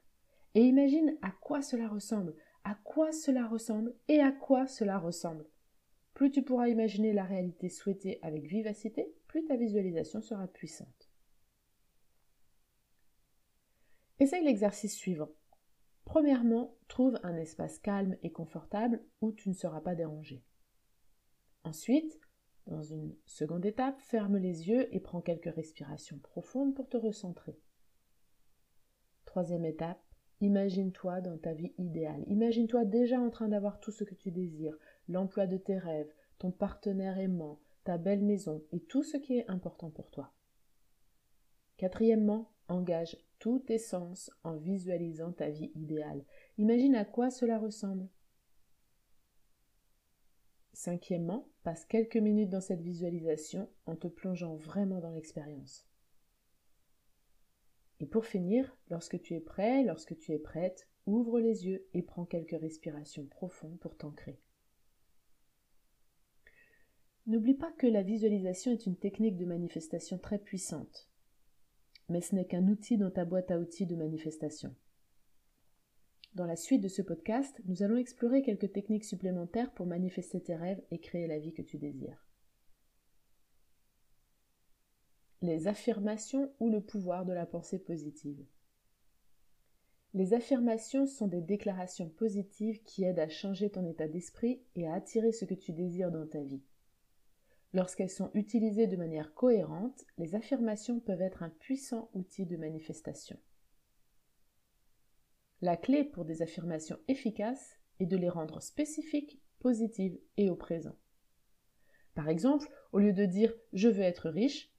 Et 0.55 0.61
imagine 0.61 1.17
à 1.21 1.31
quoi 1.31 1.61
cela 1.61 1.87
ressemble, 1.87 2.35
à 2.63 2.75
quoi 2.83 3.11
cela 3.11 3.47
ressemble 3.47 3.93
et 4.07 4.19
à 4.19 4.31
quoi 4.31 4.67
cela 4.67 4.97
ressemble. 4.97 5.45
Plus 6.13 6.31
tu 6.31 6.41
pourras 6.41 6.69
imaginer 6.69 7.13
la 7.13 7.25
réalité 7.25 7.69
souhaitée 7.69 8.19
avec 8.23 8.45
vivacité, 8.45 9.13
plus 9.27 9.45
ta 9.45 9.55
visualisation 9.55 10.21
sera 10.21 10.47
puissante. 10.47 11.11
Essaye 14.19 14.43
l'exercice 14.43 14.95
suivant. 14.95 15.29
Premièrement, 16.07 16.73
trouve 16.87 17.19
un 17.21 17.35
espace 17.35 17.79
calme 17.79 18.15
et 18.23 18.31
confortable 18.31 19.03
où 19.19 19.33
tu 19.33 19.49
ne 19.49 19.53
seras 19.53 19.81
pas 19.81 19.93
dérangé. 19.93 20.41
Ensuite, 21.65 22.17
dans 22.65 22.81
une 22.81 23.13
seconde 23.25 23.65
étape, 23.65 23.99
ferme 23.99 24.37
les 24.37 24.69
yeux 24.69 24.87
et 24.95 25.01
prends 25.01 25.19
quelques 25.19 25.53
respirations 25.53 26.17
profondes 26.19 26.73
pour 26.73 26.87
te 26.87 26.95
recentrer. 26.95 27.59
Troisième 29.25 29.65
étape, 29.65 30.01
imagine-toi 30.39 31.19
dans 31.19 31.37
ta 31.37 31.53
vie 31.53 31.73
idéale. 31.77 32.23
Imagine-toi 32.27 32.85
déjà 32.85 33.19
en 33.19 33.29
train 33.29 33.49
d'avoir 33.49 33.81
tout 33.81 33.91
ce 33.91 34.05
que 34.05 34.15
tu 34.15 34.31
désires, 34.31 34.77
l'emploi 35.09 35.45
de 35.45 35.57
tes 35.57 35.77
rêves, 35.77 36.13
ton 36.39 36.51
partenaire 36.51 37.17
aimant, 37.17 37.59
ta 37.83 37.97
belle 37.97 38.23
maison 38.23 38.63
et 38.71 38.79
tout 38.79 39.03
ce 39.03 39.17
qui 39.17 39.37
est 39.37 39.49
important 39.49 39.89
pour 39.89 40.09
toi. 40.09 40.31
Quatrièmement, 41.75 42.53
engage 42.69 43.17
tous 43.39 43.59
tes 43.59 43.77
sens 43.77 44.31
en 44.43 44.55
visualisant 44.55 45.31
ta 45.31 45.49
vie 45.49 45.71
idéale. 45.75 46.23
Imagine 46.57 46.95
à 46.95 47.05
quoi 47.05 47.29
cela 47.29 47.59
ressemble. 47.59 48.07
Cinquièmement, 50.73 51.49
passe 51.63 51.85
quelques 51.85 52.17
minutes 52.17 52.49
dans 52.49 52.61
cette 52.61 52.81
visualisation 52.81 53.69
en 53.85 53.95
te 53.95 54.07
plongeant 54.07 54.55
vraiment 54.55 54.99
dans 54.99 55.11
l'expérience. 55.11 55.87
Et 57.99 58.05
pour 58.05 58.25
finir, 58.25 58.77
lorsque 58.89 59.19
tu 59.21 59.33
es 59.33 59.39
prêt, 59.39 59.83
lorsque 59.83 60.17
tu 60.17 60.33
es 60.33 60.39
prête, 60.39 60.87
ouvre 61.07 61.39
les 61.39 61.65
yeux 61.65 61.87
et 61.93 62.03
prends 62.03 62.25
quelques 62.25 62.59
respirations 62.59 63.25
profondes 63.25 63.79
pour 63.79 63.97
t'ancrer. 63.97 64.39
N'oublie 67.25 67.55
pas 67.55 67.71
que 67.71 67.87
la 67.87 68.03
visualisation 68.03 68.71
est 68.71 68.85
une 68.85 68.95
technique 68.95 69.35
de 69.35 69.45
manifestation 69.45 70.17
très 70.17 70.37
puissante, 70.37 71.09
mais 72.09 72.21
ce 72.21 72.35
n'est 72.35 72.45
qu'un 72.45 72.67
outil 72.67 72.97
dans 72.97 73.11
ta 73.11 73.25
boîte 73.25 73.51
à 73.51 73.59
outils 73.59 73.85
de 73.85 73.95
manifestation. 73.95 74.73
Dans 76.35 76.45
la 76.45 76.55
suite 76.55 76.81
de 76.81 76.87
ce 76.87 77.01
podcast, 77.01 77.59
nous 77.65 77.83
allons 77.83 77.97
explorer 77.97 78.41
quelques 78.41 78.71
techniques 78.71 79.05
supplémentaires 79.05 79.73
pour 79.73 79.85
manifester 79.85 80.41
tes 80.41 80.55
rêves 80.55 80.81
et 80.91 80.99
créer 80.99 81.27
la 81.27 81.39
vie 81.39 81.53
que 81.53 81.61
tu 81.61 81.77
désires. 81.77 82.27
Les 85.41 85.67
affirmations 85.67 86.53
ou 86.59 86.69
le 86.69 86.81
pouvoir 86.81 87.25
de 87.25 87.33
la 87.33 87.45
pensée 87.45 87.79
positive. 87.79 88.45
Les 90.13 90.33
affirmations 90.33 91.05
sont 91.05 91.27
des 91.27 91.41
déclarations 91.41 92.09
positives 92.09 92.81
qui 92.83 93.03
aident 93.03 93.19
à 93.19 93.29
changer 93.29 93.69
ton 93.69 93.85
état 93.85 94.07
d'esprit 94.07 94.61
et 94.75 94.87
à 94.87 94.93
attirer 94.93 95.31
ce 95.31 95.45
que 95.45 95.53
tu 95.53 95.73
désires 95.73 96.11
dans 96.11 96.27
ta 96.27 96.41
vie. 96.41 96.63
Lorsqu'elles 97.73 98.09
sont 98.09 98.31
utilisées 98.33 98.87
de 98.87 98.95
manière 98.95 99.33
cohérente, 99.33 100.05
les 100.17 100.35
affirmations 100.35 100.99
peuvent 100.99 101.21
être 101.21 101.43
un 101.43 101.49
puissant 101.49 102.09
outil 102.13 102.45
de 102.45 102.57
manifestation. 102.57 103.37
La 105.61 105.75
clé 105.75 106.03
pour 106.03 106.23
des 106.23 106.41
affirmations 106.41 106.99
efficaces 107.07 107.77
est 107.99 108.05
de 108.05 108.17
les 108.17 108.29
rendre 108.29 108.61
spécifiques, 108.61 109.41
positives 109.59 110.19
et 110.37 110.49
au 110.49 110.55
présent. 110.55 110.95
Par 112.13 112.29
exemple, 112.29 112.69
au 112.93 112.99
lieu 112.99 113.13
de 113.13 113.25
dire 113.25 113.53
je 113.73 113.89
veux 113.89 114.03
être 114.03 114.29
riche, 114.29 114.71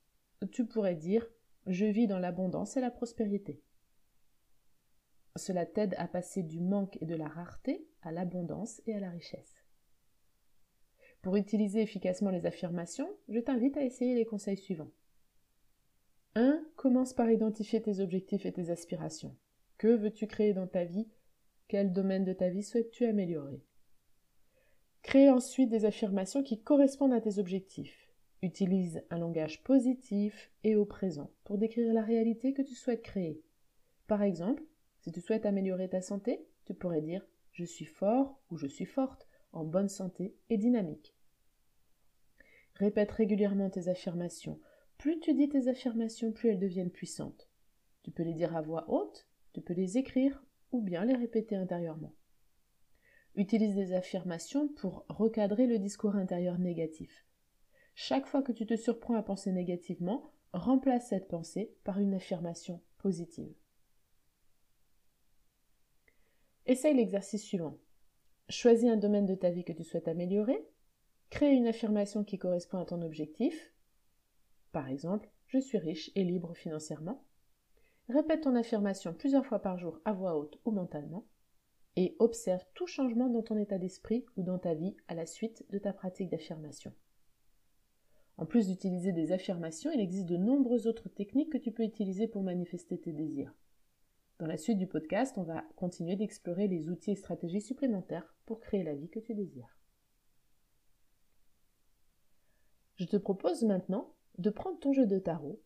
tu 0.53 0.67
pourrais 0.67 0.97
dire 0.97 1.27
je 1.67 1.85
vis 1.85 2.07
dans 2.07 2.19
l'abondance 2.19 2.77
et 2.77 2.81
la 2.81 2.91
prospérité. 2.91 3.63
Cela 5.37 5.67
t'aide 5.67 5.95
à 5.99 6.09
passer 6.09 6.43
du 6.43 6.61
manque 6.61 6.97
et 7.01 7.07
de 7.07 7.15
la 7.15 7.29
rareté 7.29 7.87
à 8.03 8.13
l'abondance 8.13 8.81
et 8.87 8.95
à 8.95 9.01
la 9.01 9.11
richesse. 9.11 9.58
Pour 11.23 11.37
utiliser 11.37 11.83
efficacement 11.83 12.31
les 12.31 12.47
affirmations, 12.47 13.11
je 13.29 13.41
t'invite 13.41 13.77
à 13.77 13.85
essayer 13.85 14.15
les 14.15 14.25
conseils 14.25 14.57
suivants. 14.57 14.91
1. 16.35 16.63
Commence 16.77 17.13
par 17.13 17.31
identifier 17.31 17.83
tes 17.83 18.01
objectifs 18.01 18.47
et 18.47 18.53
tes 18.53 18.71
aspirations. 18.71 19.35
Que 19.79 19.89
veux-tu 19.89 20.27
créer 20.27 20.55
dans 20.55 20.67
ta 20.67 20.85
vie? 20.85 21.09
Quel 21.67 21.93
domaine 21.93 22.25
de 22.25 22.33
ta 22.33 22.49
vie 22.49 22.63
souhaites-tu 22.63 23.05
améliorer? 23.05 23.63
Crée 25.03 25.31
ensuite 25.31 25.71
des 25.71 25.85
affirmations 25.85 26.43
qui 26.43 26.61
correspondent 26.61 27.13
à 27.13 27.21
tes 27.21 27.39
objectifs. 27.39 28.09
Utilise 28.43 29.03
un 29.11 29.19
langage 29.19 29.63
positif 29.65 30.51
et 30.63 30.77
au 30.77 30.85
présent 30.85 31.31
pour 31.45 31.59
décrire 31.59 31.93
la 31.93 32.03
réalité 32.03 32.53
que 32.53 32.63
tu 32.63 32.75
souhaites 32.75 33.03
créer. 33.03 33.43
Par 34.07 34.23
exemple, 34.23 34.63
si 35.01 35.11
tu 35.13 35.21
souhaites 35.21 35.47
améliorer 35.47 35.89
ta 35.89 36.01
santé, 36.01 36.47
tu 36.65 36.75
pourrais 36.75 37.03
dire 37.03 37.27
je 37.53 37.65
suis 37.65 37.85
fort 37.85 38.41
ou 38.51 38.57
je 38.57 38.67
suis 38.67 38.87
forte 38.87 39.28
en 39.53 39.65
bonne 39.65 39.89
santé 39.89 40.35
et 40.51 40.59
dynamique. 40.59 41.15
Répète 42.75 43.11
régulièrement 43.11 43.71
tes 43.71 43.89
affirmations. 43.89 44.61
Plus 44.99 45.19
tu 45.21 45.35
dis 45.35 45.49
tes 45.49 45.69
affirmations, 45.69 46.33
plus 46.33 46.51
elles 46.51 46.59
deviennent 46.59 46.91
puissantes. 46.91 47.49
Tu 48.03 48.11
peux 48.11 48.23
les 48.23 48.35
dire 48.35 48.57
à 48.57 48.63
voix 48.63 48.89
haute, 48.89 49.27
tu 49.53 49.61
peux 49.61 49.75
les 49.75 49.99
écrire 49.99 50.45
ou 50.73 50.81
bien 50.81 51.05
les 51.05 51.15
répéter 51.15 51.57
intérieurement. 51.57 52.15
Utilise 53.35 53.75
des 53.75 53.93
affirmations 53.93 54.69
pour 54.69 55.05
recadrer 55.09 55.67
le 55.67 55.79
discours 55.79 56.17
intérieur 56.17 56.59
négatif. 56.59 57.25
Chaque 57.95 58.27
fois 58.27 58.43
que 58.43 58.53
tu 58.53 58.67
te 58.67 58.77
surprends 58.77 59.17
à 59.17 59.23
penser 59.23 59.53
négativement, 59.53 60.33
remplace 60.53 61.09
cette 61.09 61.29
pensée 61.29 61.75
par 61.85 61.99
une 61.99 62.15
affirmation 62.15 62.81
positive. 62.99 63.55
Essaye 66.67 66.95
l'exercice 66.95 67.45
suivant. 67.45 67.79
Choisis 68.51 68.89
un 68.89 68.97
domaine 68.97 69.27
de 69.27 69.35
ta 69.35 69.51
vie 69.51 69.65
que 69.65 69.75
tu 69.75 69.85
souhaites 69.85 70.09
améliorer. 70.09 70.67
Crée 71.29 71.53
une 71.53 71.67
affirmation 71.67 72.25
qui 72.25 72.39
correspond 72.39 72.79
à 72.79 72.87
ton 72.87 73.03
objectif. 73.03 73.75
Par 74.73 74.89
exemple, 74.89 75.29
je 75.49 75.59
suis 75.59 75.77
riche 75.77 76.11
et 76.15 76.25
libre 76.25 76.55
financièrement. 76.55 77.23
Répète 78.09 78.45
ton 78.45 78.55
affirmation 78.55 79.13
plusieurs 79.13 79.45
fois 79.45 79.59
par 79.59 79.77
jour 79.77 80.01
à 80.07 80.15
voix 80.15 80.39
haute 80.39 80.59
ou 80.65 80.71
mentalement. 80.71 81.27
Et 81.97 82.17
observe 82.21 82.65
tout 82.73 82.87
changement 82.87 83.29
dans 83.29 83.43
ton 83.43 83.59
état 83.59 83.77
d'esprit 83.77 84.25
ou 84.37 84.43
dans 84.43 84.59
ta 84.59 84.73
vie 84.73 84.97
à 85.09 85.15
la 85.15 85.27
suite 85.27 85.67
de 85.69 85.79
ta 85.79 85.93
pratique 85.93 86.31
d'affirmation. 86.31 86.95
En 88.39 88.47
plus 88.47 88.69
d'utiliser 88.69 89.13
des 89.13 89.33
affirmations, 89.33 89.91
il 89.93 90.01
existe 90.01 90.27
de 90.27 90.39
nombreuses 90.39 90.87
autres 90.87 91.11
techniques 91.11 91.53
que 91.53 91.59
tu 91.59 91.71
peux 91.71 91.83
utiliser 91.83 92.29
pour 92.29 92.43
manifester 92.43 92.99
tes 92.99 93.13
désirs. 93.13 93.53
Dans 94.39 94.47
la 94.47 94.57
suite 94.57 94.79
du 94.79 94.87
podcast, 94.87 95.37
on 95.37 95.43
va 95.43 95.65
continuer 95.75 96.15
d'explorer 96.15 96.69
les 96.69 96.89
outils 96.89 97.11
et 97.11 97.17
stratégies 97.17 97.61
supplémentaires 97.61 98.37
pour 98.47 98.61
créer 98.61 98.85
la 98.85 98.95
vie 98.95 99.11
que 99.11 99.19
tu 99.19 99.35
désires. 99.35 99.77
Je 102.95 103.05
te 103.05 103.17
propose 103.17 103.65
maintenant 103.65 104.15
de 104.39 104.51
prendre 104.51 104.79
ton 104.79 104.93
jeu 104.93 105.07
de 105.07 105.19
tarot 105.19 105.61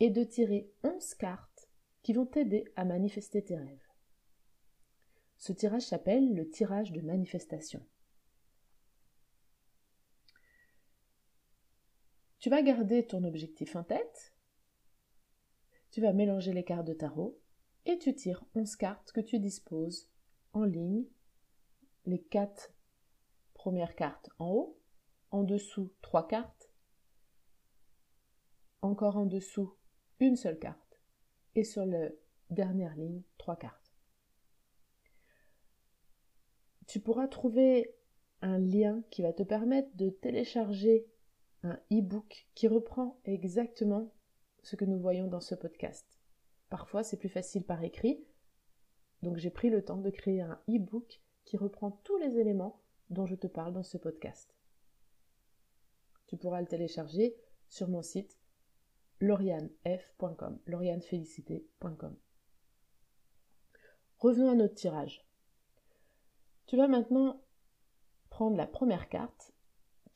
et 0.00 0.08
de 0.08 0.24
tirer 0.24 0.72
11 0.84 1.14
cartes 1.14 1.68
qui 2.02 2.14
vont 2.14 2.24
t'aider 2.24 2.64
à 2.76 2.86
manifester 2.86 3.44
tes 3.44 3.56
rêves. 3.56 3.88
Ce 5.36 5.52
tirage 5.52 5.82
s'appelle 5.82 6.34
le 6.34 6.48
tirage 6.48 6.92
de 6.92 7.02
manifestation. 7.02 7.86
Tu 12.38 12.48
vas 12.48 12.62
garder 12.62 13.06
ton 13.06 13.24
objectif 13.24 13.76
en 13.76 13.84
tête, 13.84 14.34
tu 15.90 16.00
vas 16.00 16.12
mélanger 16.14 16.54
les 16.54 16.64
cartes 16.64 16.86
de 16.86 16.94
tarot 16.94 17.38
et 17.86 17.98
tu 17.98 18.14
tires 18.14 18.44
11 18.54 18.76
cartes 18.76 19.12
que 19.12 19.20
tu 19.20 19.38
disposes 19.38 20.10
en 20.52 20.64
ligne, 20.64 21.04
les 22.06 22.20
4 22.20 22.72
premières 23.54 23.94
cartes 23.94 24.28
en 24.38 24.50
haut, 24.50 24.78
en 25.30 25.42
dessous 25.42 25.92
3 26.02 26.28
cartes, 26.28 26.70
encore 28.82 29.16
en 29.16 29.26
dessous 29.26 29.74
une 30.20 30.36
seule 30.36 30.58
carte 30.58 31.00
et 31.54 31.64
sur 31.64 31.84
la 31.86 32.10
dernière 32.50 32.94
ligne 32.96 33.22
3 33.38 33.56
cartes. 33.56 33.94
Tu 36.86 37.00
pourras 37.00 37.28
trouver 37.28 37.94
un 38.42 38.58
lien 38.58 39.02
qui 39.10 39.22
va 39.22 39.32
te 39.32 39.42
permettre 39.42 39.88
de 39.96 40.10
télécharger 40.10 41.06
un 41.62 41.80
e-book 41.90 42.46
qui 42.54 42.68
reprend 42.68 43.18
exactement 43.24 44.12
ce 44.62 44.76
que 44.76 44.84
nous 44.84 44.98
voyons 44.98 45.26
dans 45.26 45.40
ce 45.40 45.54
podcast. 45.54 46.06
Parfois, 46.74 47.04
c'est 47.04 47.18
plus 47.18 47.28
facile 47.28 47.62
par 47.62 47.84
écrit. 47.84 48.26
Donc, 49.22 49.36
j'ai 49.36 49.50
pris 49.50 49.70
le 49.70 49.84
temps 49.84 49.98
de 49.98 50.10
créer 50.10 50.40
un 50.40 50.60
e-book 50.68 51.22
qui 51.44 51.56
reprend 51.56 51.92
tous 52.02 52.16
les 52.16 52.36
éléments 52.36 52.82
dont 53.10 53.26
je 53.26 53.36
te 53.36 53.46
parle 53.46 53.72
dans 53.72 53.84
ce 53.84 53.96
podcast. 53.96 54.56
Tu 56.26 56.36
pourras 56.36 56.60
le 56.60 56.66
télécharger 56.66 57.36
sur 57.68 57.86
mon 57.88 58.02
site 58.02 58.40
laurianef.com, 59.20 60.58
laurianefélicité.com. 60.66 62.16
Revenons 64.18 64.50
à 64.50 64.56
notre 64.56 64.74
tirage. 64.74 65.24
Tu 66.66 66.76
vas 66.76 66.88
maintenant 66.88 67.40
prendre 68.30 68.56
la 68.56 68.66
première 68.66 69.08
carte 69.08 69.52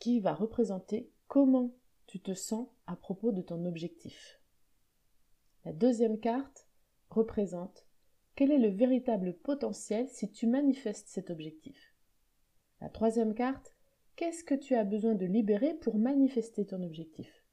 qui 0.00 0.18
va 0.18 0.34
représenter 0.34 1.08
comment 1.28 1.70
tu 2.08 2.18
te 2.18 2.34
sens 2.34 2.66
à 2.88 2.96
propos 2.96 3.30
de 3.30 3.42
ton 3.42 3.64
objectif. 3.64 4.37
La 5.68 5.74
deuxième 5.74 6.18
carte 6.18 6.66
représente 7.10 7.84
quel 8.36 8.50
est 8.52 8.58
le 8.58 8.70
véritable 8.70 9.34
potentiel 9.34 10.08
si 10.08 10.30
tu 10.30 10.46
manifestes 10.46 11.08
cet 11.08 11.28
objectif. 11.28 11.94
La 12.80 12.88
troisième 12.88 13.34
carte, 13.34 13.74
qu'est-ce 14.16 14.44
que 14.44 14.54
tu 14.54 14.74
as 14.74 14.84
besoin 14.84 15.14
de 15.14 15.26
libérer 15.26 15.74
pour 15.74 15.98
manifester 15.98 16.64
ton 16.64 16.82
objectif? 16.82 17.44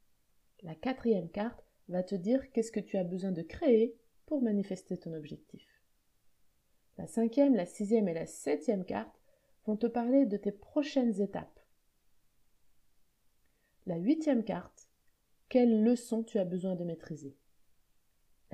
La 0.63 0.75
quatrième 0.75 1.29
carte 1.29 1.65
va 1.89 2.03
te 2.03 2.15
dire 2.15 2.53
qu'est-ce 2.53 2.71
que 2.71 2.79
tu 2.79 2.95
as 2.95 3.03
besoin 3.03 3.33
de 3.33 3.41
créer 3.41 3.97
pour 4.27 4.41
manifester 4.41 4.97
ton 4.97 5.11
objectif. 5.11 5.67
La 6.97 7.07
cinquième, 7.07 7.53
la 7.53 7.65
sixième 7.65 8.07
et 8.07 8.13
la 8.13 8.27
septième 8.27 8.85
carte 8.85 9.19
vont 9.65 9.75
te 9.75 9.87
parler 9.87 10.25
de 10.25 10.37
tes 10.37 10.53
prochaines 10.53 11.19
étapes. 11.19 11.59
La 13.85 13.97
huitième 13.97 14.45
carte, 14.45 14.87
quelle 15.49 15.83
leçon 15.83 16.23
tu 16.23 16.39
as 16.39 16.45
besoin 16.45 16.75
de 16.75 16.85
maîtriser? 16.85 17.35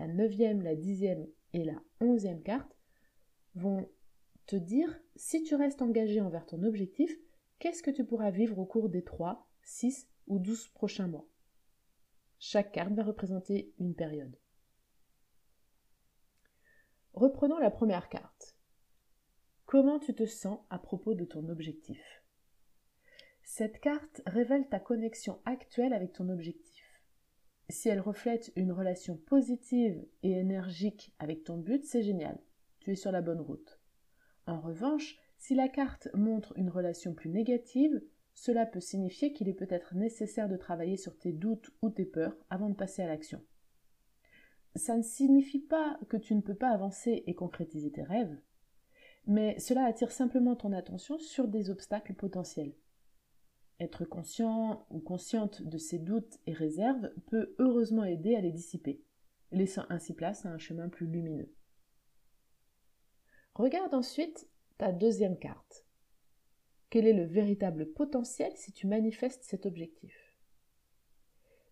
La 0.02 0.08
neuvième, 0.08 0.64
la 0.64 0.76
dixième 0.76 1.28
et 1.54 1.64
la 1.64 1.80
onzième 2.00 2.42
carte 2.42 2.76
vont 3.54 3.88
te 4.48 4.56
dire 4.56 5.00
si 5.16 5.44
tu 5.44 5.54
restes 5.54 5.84
engagé 5.84 6.20
envers 6.20 6.48
ton 6.48 6.64
objectif, 6.64 7.16
qu'est-ce 7.60 7.84
que 7.84 7.92
tu 7.92 8.04
pourras 8.04 8.32
vivre 8.32 8.58
au 8.58 8.66
cours 8.66 8.90
des 8.90 9.04
3, 9.04 9.48
6 9.62 10.10
ou 10.26 10.40
12 10.40 10.70
prochains 10.70 11.06
mois? 11.06 11.28
Chaque 12.40 12.72
carte 12.72 12.94
va 12.94 13.04
représenter 13.04 13.76
une 13.78 13.94
période. 13.94 14.36
Reprenons 17.14 17.60
la 17.60 17.70
première 17.70 18.10
carte. 18.10 18.58
Comment 19.68 20.00
tu 20.00 20.16
te 20.16 20.26
sens 20.26 20.62
à 20.72 20.80
propos 20.80 21.14
de 21.14 21.26
ton 21.26 21.48
objectif? 21.48 22.24
Cette 23.44 23.80
carte 23.80 24.24
révèle 24.26 24.68
ta 24.68 24.80
connexion 24.80 25.40
actuelle 25.46 25.94
avec 25.94 26.14
ton 26.14 26.30
objectif. 26.30 26.71
Si 27.72 27.88
elle 27.88 28.02
reflète 28.02 28.52
une 28.58 28.74
relation 28.74 29.16
positive 29.16 30.06
et 30.24 30.32
énergique 30.32 31.16
avec 31.20 31.46
ton 31.46 31.58
but, 31.58 31.86
c'est 31.86 32.04
génial. 32.04 32.38
Tu 32.82 32.92
es 32.92 32.96
sur 32.96 33.14
la 33.14 33.22
bonne 33.22 33.40
route. 33.40 33.80
En 34.46 34.60
revanche, 34.60 35.18
si 35.38 35.56
la 35.56 35.70
carte 35.70 36.10
montre 36.14 36.52
une 36.58 36.70
relation 36.70 37.14
plus 37.14 37.30
négative, 37.30 38.02
cela 38.34 38.66
peut 38.66 38.82
signifier 38.82 39.32
qu'il 39.32 39.48
est 39.48 39.54
peut-être 39.54 39.96
nécessaire 39.96 40.50
de 40.50 40.58
travailler 40.58 40.98
sur 40.98 41.18
tes 41.18 41.32
doutes 41.32 41.72
ou 41.82 41.90
tes 41.90 42.06
peurs 42.06 42.36
avant 42.50 42.70
de 42.70 42.76
passer 42.76 43.04
à 43.04 43.08
l'action. 43.08 43.42
Ça 44.76 44.98
ne 44.98 45.04
signifie 45.04 45.60
pas 45.62 45.98
que 46.10 46.18
tu 46.18 46.36
ne 46.36 46.42
peux 46.42 46.56
pas 46.56 46.72
avancer 46.72 47.24
et 47.26 47.36
concrétiser 47.36 47.92
tes 47.92 48.04
rêves, 48.04 48.38
mais 49.28 49.58
cela 49.60 49.86
attire 49.86 50.12
simplement 50.12 50.58
ton 50.58 50.74
attention 50.74 51.18
sur 51.20 51.48
des 51.48 51.70
obstacles 51.70 52.16
potentiels. 52.16 52.74
Être 53.80 54.06
conscient 54.06 54.86
ou 54.90 55.00
consciente 55.00 55.62
de 55.64 55.78
ces 55.78 55.98
doutes 55.98 56.40
et 56.46 56.54
réserves 56.54 57.12
peut 57.28 57.56
heureusement 57.58 58.04
aider 58.04 58.36
à 58.36 58.42
les 58.42 58.52
dissiper, 58.52 59.02
laissant 59.52 59.86
ainsi 59.90 60.14
place 60.14 60.46
à 60.46 60.50
un 60.50 60.58
chemin 60.58 60.90
plus 60.90 61.08
lumineux. 61.08 61.52
Regarde 63.56 63.94
ensuite 63.94 64.48
ta 64.78 64.92
deuxième 64.92 65.38
carte. 65.38 65.86
Quel 66.90 67.08
est 67.08 67.14
le 67.14 67.26
véritable 67.26 67.92
potentiel 67.92 68.52
si 68.56 68.72
tu 68.72 68.88
manifestes 68.88 69.44
cet 69.44 69.66
objectif? 69.66 70.36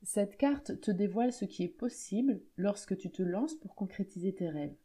Cette 0.03 0.38
carte 0.38 0.79
te 0.79 0.91
dévoile 0.91 1.34
ce 1.34 1.46
qui 1.46 1.63
est 1.63 1.68
possible 1.68 2.41
lorsque 2.56 2.98
tu 2.98 3.12
te 3.12 3.22
lances 3.22 3.56
pour 3.56 3.75
concrétiser 3.75 4.34
tes 4.34 4.50
rêves. 4.50 4.75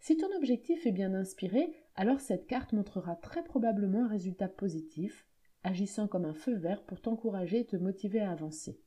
Si 0.00 0.16
ton 0.16 0.34
objectif 0.36 0.86
est 0.86 0.92
bien 0.92 1.14
inspiré, 1.14 1.72
alors 1.94 2.20
cette 2.20 2.46
carte 2.46 2.72
montrera 2.72 3.16
très 3.16 3.42
probablement 3.42 4.04
un 4.04 4.08
résultat 4.08 4.48
positif, 4.48 5.26
agissant 5.62 6.08
comme 6.08 6.24
un 6.24 6.34
feu 6.34 6.56
vert 6.56 6.84
pour 6.84 7.00
t'encourager 7.00 7.60
et 7.60 7.66
te 7.66 7.76
motiver 7.76 8.20
à 8.20 8.30
avancer. 8.30 8.80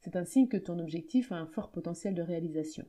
C'est 0.00 0.16
un 0.16 0.24
signe 0.24 0.48
que 0.48 0.56
ton 0.56 0.78
objectif 0.78 1.32
a 1.32 1.36
un 1.36 1.46
fort 1.46 1.70
potentiel 1.70 2.14
de 2.14 2.22
réalisation. 2.22 2.86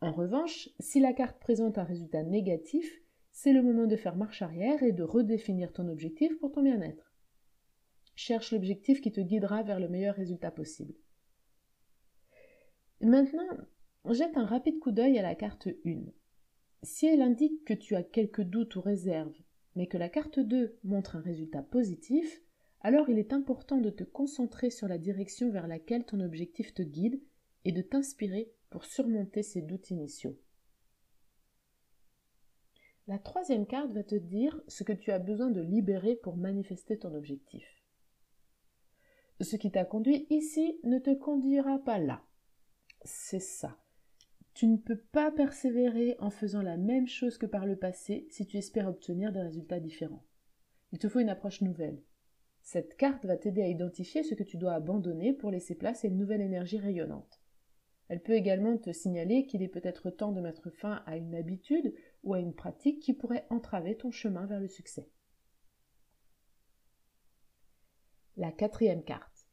En 0.00 0.12
revanche, 0.12 0.68
si 0.78 1.00
la 1.00 1.12
carte 1.12 1.40
présente 1.40 1.78
un 1.78 1.84
résultat 1.84 2.22
négatif, 2.22 3.02
c'est 3.32 3.52
le 3.52 3.62
moment 3.62 3.86
de 3.86 3.96
faire 3.96 4.16
marche 4.16 4.42
arrière 4.42 4.82
et 4.82 4.92
de 4.92 5.02
redéfinir 5.02 5.72
ton 5.72 5.88
objectif 5.88 6.38
pour 6.38 6.52
ton 6.52 6.62
bien-être. 6.62 7.14
Cherche 8.14 8.52
l'objectif 8.52 9.00
qui 9.00 9.12
te 9.12 9.20
guidera 9.20 9.62
vers 9.62 9.80
le 9.80 9.88
meilleur 9.88 10.14
résultat 10.14 10.50
possible. 10.50 10.94
Maintenant, 13.00 13.48
jette 14.10 14.36
un 14.36 14.44
rapide 14.44 14.80
coup 14.80 14.90
d'œil 14.90 15.18
à 15.18 15.22
la 15.22 15.34
carte 15.34 15.68
1. 15.84 16.00
Si 16.82 17.06
elle 17.06 17.22
indique 17.22 17.64
que 17.64 17.74
tu 17.74 17.94
as 17.94 18.02
quelques 18.02 18.42
doutes 18.42 18.76
ou 18.76 18.80
réserves, 18.80 19.40
mais 19.78 19.86
que 19.86 19.96
la 19.96 20.08
carte 20.08 20.40
2 20.40 20.76
montre 20.82 21.14
un 21.14 21.20
résultat 21.20 21.62
positif, 21.62 22.42
alors 22.80 23.08
il 23.08 23.16
est 23.16 23.32
important 23.32 23.78
de 23.78 23.90
te 23.90 24.02
concentrer 24.02 24.70
sur 24.70 24.88
la 24.88 24.98
direction 24.98 25.52
vers 25.52 25.68
laquelle 25.68 26.04
ton 26.04 26.18
objectif 26.18 26.74
te 26.74 26.82
guide 26.82 27.22
et 27.64 27.70
de 27.70 27.80
t'inspirer 27.80 28.50
pour 28.70 28.84
surmonter 28.84 29.44
ces 29.44 29.62
doutes 29.62 29.90
initiaux. 29.90 30.36
La 33.06 33.20
troisième 33.20 33.68
carte 33.68 33.92
va 33.92 34.02
te 34.02 34.16
dire 34.16 34.60
ce 34.66 34.82
que 34.82 34.92
tu 34.92 35.12
as 35.12 35.20
besoin 35.20 35.52
de 35.52 35.60
libérer 35.60 36.16
pour 36.16 36.36
manifester 36.36 36.98
ton 36.98 37.14
objectif. 37.14 37.64
Ce 39.40 39.54
qui 39.54 39.70
t'a 39.70 39.84
conduit 39.84 40.26
ici 40.28 40.80
ne 40.82 40.98
te 40.98 41.14
conduira 41.14 41.78
pas 41.78 42.00
là. 42.00 42.24
C'est 43.04 43.38
ça. 43.38 43.78
Tu 44.58 44.66
ne 44.66 44.76
peux 44.76 44.96
pas 44.96 45.30
persévérer 45.30 46.16
en 46.18 46.30
faisant 46.30 46.62
la 46.62 46.76
même 46.76 47.06
chose 47.06 47.38
que 47.38 47.46
par 47.46 47.64
le 47.64 47.76
passé 47.76 48.26
si 48.28 48.44
tu 48.44 48.56
espères 48.56 48.88
obtenir 48.88 49.30
des 49.30 49.40
résultats 49.40 49.78
différents. 49.78 50.24
Il 50.90 50.98
te 50.98 51.08
faut 51.08 51.20
une 51.20 51.28
approche 51.28 51.60
nouvelle. 51.60 52.02
Cette 52.60 52.96
carte 52.96 53.24
va 53.24 53.36
t'aider 53.36 53.62
à 53.62 53.68
identifier 53.68 54.24
ce 54.24 54.34
que 54.34 54.42
tu 54.42 54.56
dois 54.56 54.72
abandonner 54.72 55.32
pour 55.32 55.52
laisser 55.52 55.76
place 55.76 56.04
à 56.04 56.08
une 56.08 56.18
nouvelle 56.18 56.40
énergie 56.40 56.80
rayonnante. 56.80 57.40
Elle 58.08 58.20
peut 58.20 58.32
également 58.32 58.76
te 58.76 58.90
signaler 58.90 59.46
qu'il 59.46 59.62
est 59.62 59.68
peut-être 59.68 60.10
temps 60.10 60.32
de 60.32 60.40
mettre 60.40 60.70
fin 60.70 61.04
à 61.06 61.16
une 61.16 61.36
habitude 61.36 61.94
ou 62.24 62.34
à 62.34 62.40
une 62.40 62.52
pratique 62.52 62.98
qui 62.98 63.14
pourrait 63.14 63.46
entraver 63.50 63.96
ton 63.96 64.10
chemin 64.10 64.46
vers 64.46 64.58
le 64.58 64.66
succès. 64.66 65.08
La 68.36 68.50
quatrième 68.50 69.04
carte. 69.04 69.46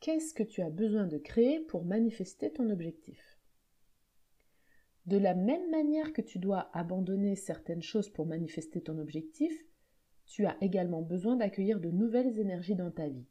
Qu'est-ce 0.00 0.34
que 0.34 0.42
tu 0.42 0.60
as 0.60 0.68
besoin 0.68 1.06
de 1.06 1.16
créer 1.16 1.60
pour 1.60 1.86
manifester 1.86 2.52
ton 2.52 2.68
objectif? 2.68 3.35
De 5.06 5.18
la 5.18 5.34
même 5.34 5.70
manière 5.70 6.12
que 6.12 6.20
tu 6.20 6.40
dois 6.40 6.68
abandonner 6.76 7.36
certaines 7.36 7.82
choses 7.82 8.08
pour 8.08 8.26
manifester 8.26 8.80
ton 8.82 8.98
objectif, 8.98 9.52
tu 10.26 10.46
as 10.46 10.56
également 10.60 11.02
besoin 11.02 11.36
d'accueillir 11.36 11.78
de 11.78 11.90
nouvelles 11.90 12.40
énergies 12.40 12.74
dans 12.74 12.90
ta 12.90 13.08
vie. 13.08 13.28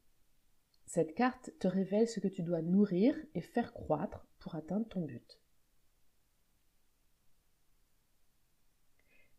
Cette 0.86 1.16
carte 1.16 1.52
te 1.60 1.68
révèle 1.68 2.08
ce 2.08 2.22
que 2.22 2.30
tu 2.30 2.44
dois 2.44 2.62
nourrir 2.62 3.18
et 3.34 3.42
faire 3.42 3.74
croître 3.74 4.26
pour 4.40 4.56
atteindre 4.56 4.88
ton 4.88 5.02
but. 5.02 5.42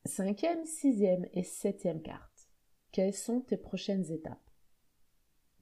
Cinquième, 0.05 0.64
sixième 0.66 1.27
et 1.33 1.42
septième 1.42 2.03
carte. 2.03 2.51
Quelles 2.92 3.14
sont 3.14 3.40
tes 3.40 3.57
prochaines 3.57 4.12
étapes? 4.12 4.51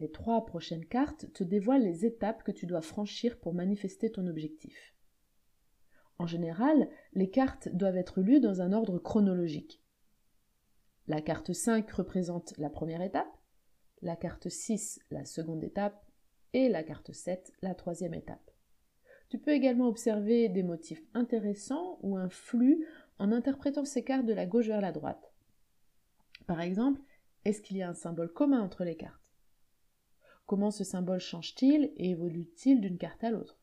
Les 0.00 0.10
trois 0.10 0.44
prochaines 0.44 0.86
cartes 0.86 1.32
te 1.32 1.44
dévoilent 1.44 1.84
les 1.84 2.04
étapes 2.04 2.42
que 2.42 2.52
tu 2.52 2.66
dois 2.66 2.82
franchir 2.82 3.38
pour 3.38 3.54
manifester 3.54 4.10
ton 4.10 4.26
objectif. 4.26 4.93
En 6.18 6.26
général, 6.26 6.88
les 7.12 7.30
cartes 7.30 7.68
doivent 7.68 7.96
être 7.96 8.20
lues 8.20 8.40
dans 8.40 8.60
un 8.60 8.72
ordre 8.72 8.98
chronologique. 8.98 9.82
La 11.06 11.20
carte 11.20 11.52
5 11.52 11.90
représente 11.90 12.56
la 12.56 12.70
première 12.70 13.02
étape, 13.02 13.36
la 14.00 14.16
carte 14.16 14.48
6 14.48 15.00
la 15.10 15.24
seconde 15.24 15.64
étape 15.64 16.04
et 16.52 16.68
la 16.68 16.82
carte 16.82 17.12
7 17.12 17.52
la 17.62 17.74
troisième 17.74 18.14
étape. 18.14 18.50
Tu 19.28 19.38
peux 19.38 19.52
également 19.52 19.88
observer 19.88 20.48
des 20.48 20.62
motifs 20.62 21.02
intéressants 21.14 21.98
ou 22.02 22.16
un 22.16 22.28
flux 22.28 22.86
en 23.18 23.32
interprétant 23.32 23.84
ces 23.84 24.04
cartes 24.04 24.26
de 24.26 24.32
la 24.32 24.46
gauche 24.46 24.68
vers 24.68 24.80
la 24.80 24.92
droite. 24.92 25.32
Par 26.46 26.60
exemple, 26.60 27.00
est-ce 27.44 27.60
qu'il 27.60 27.76
y 27.76 27.82
a 27.82 27.88
un 27.88 27.94
symbole 27.94 28.32
commun 28.32 28.60
entre 28.60 28.84
les 28.84 28.96
cartes? 28.96 29.20
Comment 30.46 30.70
ce 30.70 30.84
symbole 30.84 31.20
change-t-il 31.20 31.92
et 31.96 32.10
évolue-t-il 32.10 32.80
d'une 32.80 32.98
carte 32.98 33.24
à 33.24 33.30
l'autre? 33.30 33.58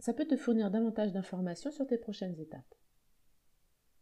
Ça 0.00 0.12
peut 0.12 0.26
te 0.26 0.36
fournir 0.36 0.70
davantage 0.70 1.12
d'informations 1.12 1.70
sur 1.70 1.86
tes 1.86 1.98
prochaines 1.98 2.38
étapes. 2.40 2.74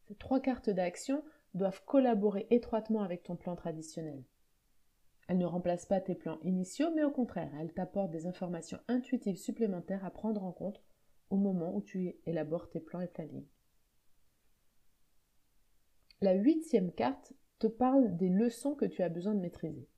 Ces 0.06 0.14
trois 0.14 0.40
cartes 0.40 0.70
d'action 0.70 1.24
doivent 1.54 1.82
collaborer 1.84 2.46
étroitement 2.50 3.02
avec 3.02 3.22
ton 3.22 3.36
plan 3.36 3.56
traditionnel. 3.56 4.22
Elle 5.28 5.38
ne 5.38 5.46
remplace 5.46 5.86
pas 5.86 6.00
tes 6.00 6.14
plans 6.14 6.38
initiaux, 6.42 6.90
mais 6.94 7.02
au 7.02 7.10
contraire, 7.10 7.50
elle 7.58 7.72
t'apporte 7.72 8.10
des 8.10 8.26
informations 8.26 8.78
intuitives 8.88 9.36
supplémentaires 9.36 10.04
à 10.04 10.10
prendre 10.10 10.44
en 10.44 10.52
compte 10.52 10.80
au 11.30 11.36
moment 11.36 11.74
où 11.74 11.82
tu 11.82 12.14
élabores 12.26 12.68
tes 12.68 12.78
plans 12.78 13.00
et 13.00 13.08
plannings. 13.08 13.48
La 16.20 16.34
huitième 16.34 16.92
carte 16.92 17.32
te 17.58 17.66
parle 17.66 18.16
des 18.16 18.28
leçons 18.28 18.74
que 18.74 18.84
tu 18.84 19.02
as 19.02 19.08
besoin 19.08 19.34
de 19.34 19.40
maîtriser. 19.40 19.88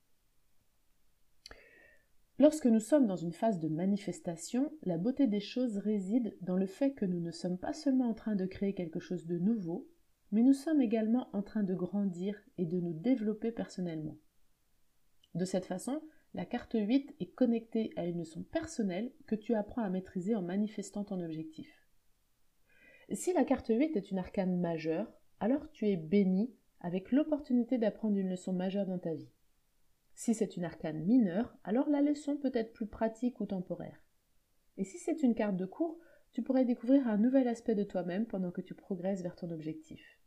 Lorsque 2.40 2.66
nous 2.66 2.78
sommes 2.78 3.08
dans 3.08 3.16
une 3.16 3.32
phase 3.32 3.58
de 3.58 3.66
manifestation, 3.66 4.72
la 4.84 4.96
beauté 4.96 5.26
des 5.26 5.40
choses 5.40 5.78
réside 5.78 6.36
dans 6.40 6.56
le 6.56 6.66
fait 6.66 6.92
que 6.92 7.04
nous 7.04 7.18
ne 7.18 7.32
sommes 7.32 7.58
pas 7.58 7.72
seulement 7.72 8.08
en 8.08 8.14
train 8.14 8.36
de 8.36 8.46
créer 8.46 8.74
quelque 8.74 9.00
chose 9.00 9.26
de 9.26 9.38
nouveau, 9.38 9.88
mais 10.30 10.42
nous 10.42 10.52
sommes 10.52 10.80
également 10.80 11.28
en 11.32 11.42
train 11.42 11.64
de 11.64 11.74
grandir 11.74 12.40
et 12.56 12.64
de 12.64 12.78
nous 12.78 12.92
développer 12.92 13.50
personnellement. 13.50 14.16
De 15.34 15.44
cette 15.44 15.64
façon, 15.64 16.00
la 16.32 16.46
carte 16.46 16.76
8 16.78 17.16
est 17.18 17.34
connectée 17.34 17.90
à 17.96 18.06
une 18.06 18.18
leçon 18.18 18.44
personnelle 18.44 19.10
que 19.26 19.34
tu 19.34 19.54
apprends 19.54 19.82
à 19.82 19.90
maîtriser 19.90 20.36
en 20.36 20.42
manifestant 20.42 21.02
ton 21.02 21.20
objectif. 21.20 21.88
Si 23.12 23.32
la 23.32 23.44
carte 23.44 23.68
8 23.68 23.96
est 23.96 24.12
une 24.12 24.18
arcane 24.18 24.60
majeure, 24.60 25.12
alors 25.40 25.68
tu 25.72 25.88
es 25.88 25.96
béni 25.96 26.54
avec 26.80 27.10
l'opportunité 27.10 27.78
d'apprendre 27.78 28.16
une 28.16 28.30
leçon 28.30 28.52
majeure 28.52 28.86
dans 28.86 28.98
ta 28.98 29.14
vie. 29.14 29.32
Si 30.18 30.34
c'est 30.34 30.56
une 30.56 30.64
arcane 30.64 31.04
mineure, 31.04 31.56
alors 31.62 31.88
la 31.88 32.00
leçon 32.00 32.36
peut 32.36 32.50
être 32.52 32.72
plus 32.72 32.88
pratique 32.88 33.38
ou 33.38 33.46
temporaire. 33.46 34.02
Et 34.76 34.82
si 34.82 34.98
c'est 34.98 35.22
une 35.22 35.36
carte 35.36 35.56
de 35.56 35.64
cours, 35.64 35.96
tu 36.32 36.42
pourrais 36.42 36.64
découvrir 36.64 37.06
un 37.06 37.18
nouvel 37.18 37.46
aspect 37.46 37.76
de 37.76 37.84
toi-même 37.84 38.26
pendant 38.26 38.50
que 38.50 38.60
tu 38.60 38.74
progresses 38.74 39.22
vers 39.22 39.36
ton 39.36 39.48
objectif. 39.52 40.18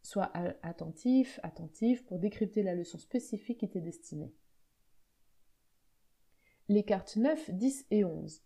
Sois 0.00 0.32
attentif, 0.62 1.38
attentif 1.42 2.02
pour 2.06 2.18
décrypter 2.18 2.62
la 2.62 2.74
leçon 2.74 2.96
spécifique 2.96 3.60
qui 3.60 3.68
t'est 3.68 3.82
destinée. 3.82 4.34
Les 6.70 6.82
cartes 6.82 7.16
9, 7.16 7.50
10 7.50 7.86
et 7.90 8.06
11. 8.06 8.42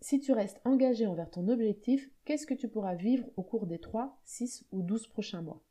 Si 0.00 0.20
tu 0.20 0.30
restes 0.30 0.60
engagé 0.64 1.04
envers 1.08 1.32
ton 1.32 1.48
objectif, 1.48 2.08
qu'est-ce 2.24 2.46
que 2.46 2.54
tu 2.54 2.68
pourras 2.68 2.94
vivre 2.94 3.28
au 3.36 3.42
cours 3.42 3.66
des 3.66 3.80
3, 3.80 4.20
6 4.24 4.68
ou 4.70 4.82
12 4.84 5.08
prochains 5.08 5.42
mois? 5.42 5.64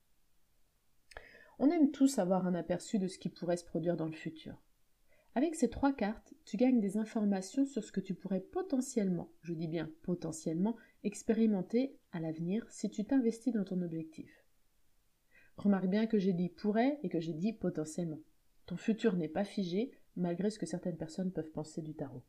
On 1.59 1.69
aime 1.69 1.91
tous 1.91 2.19
avoir 2.19 2.47
un 2.47 2.55
aperçu 2.55 2.99
de 2.99 3.07
ce 3.07 3.17
qui 3.17 3.29
pourrait 3.29 3.57
se 3.57 3.65
produire 3.65 3.95
dans 3.95 4.07
le 4.07 4.11
futur. 4.11 4.61
Avec 5.35 5.55
ces 5.55 5.69
trois 5.69 5.93
cartes, 5.93 6.33
tu 6.45 6.57
gagnes 6.57 6.79
des 6.79 6.97
informations 6.97 7.65
sur 7.65 7.83
ce 7.83 7.91
que 7.91 7.99
tu 7.99 8.13
pourrais 8.13 8.39
potentiellement, 8.39 9.31
je 9.41 9.53
dis 9.53 9.67
bien 9.67 9.89
potentiellement, 10.03 10.75
expérimenter 11.03 11.97
à 12.11 12.19
l'avenir 12.19 12.65
si 12.69 12.89
tu 12.89 13.03
t'investis 13.03 13.53
dans 13.53 13.63
ton 13.63 13.81
objectif. 13.81 14.45
Remarque 15.57 15.87
bien 15.87 16.07
que 16.07 16.19
j'ai 16.19 16.33
dit 16.33 16.49
pourrait 16.49 16.99
et 17.03 17.09
que 17.09 17.19
j'ai 17.19 17.33
dit 17.33 17.53
potentiellement. 17.53 18.21
Ton 18.65 18.77
futur 18.77 19.15
n'est 19.15 19.27
pas 19.27 19.43
figé, 19.43 19.91
malgré 20.15 20.49
ce 20.49 20.59
que 20.59 20.65
certaines 20.65 20.97
personnes 20.97 21.31
peuvent 21.31 21.51
penser 21.51 21.81
du 21.81 21.95
tarot. 21.95 22.23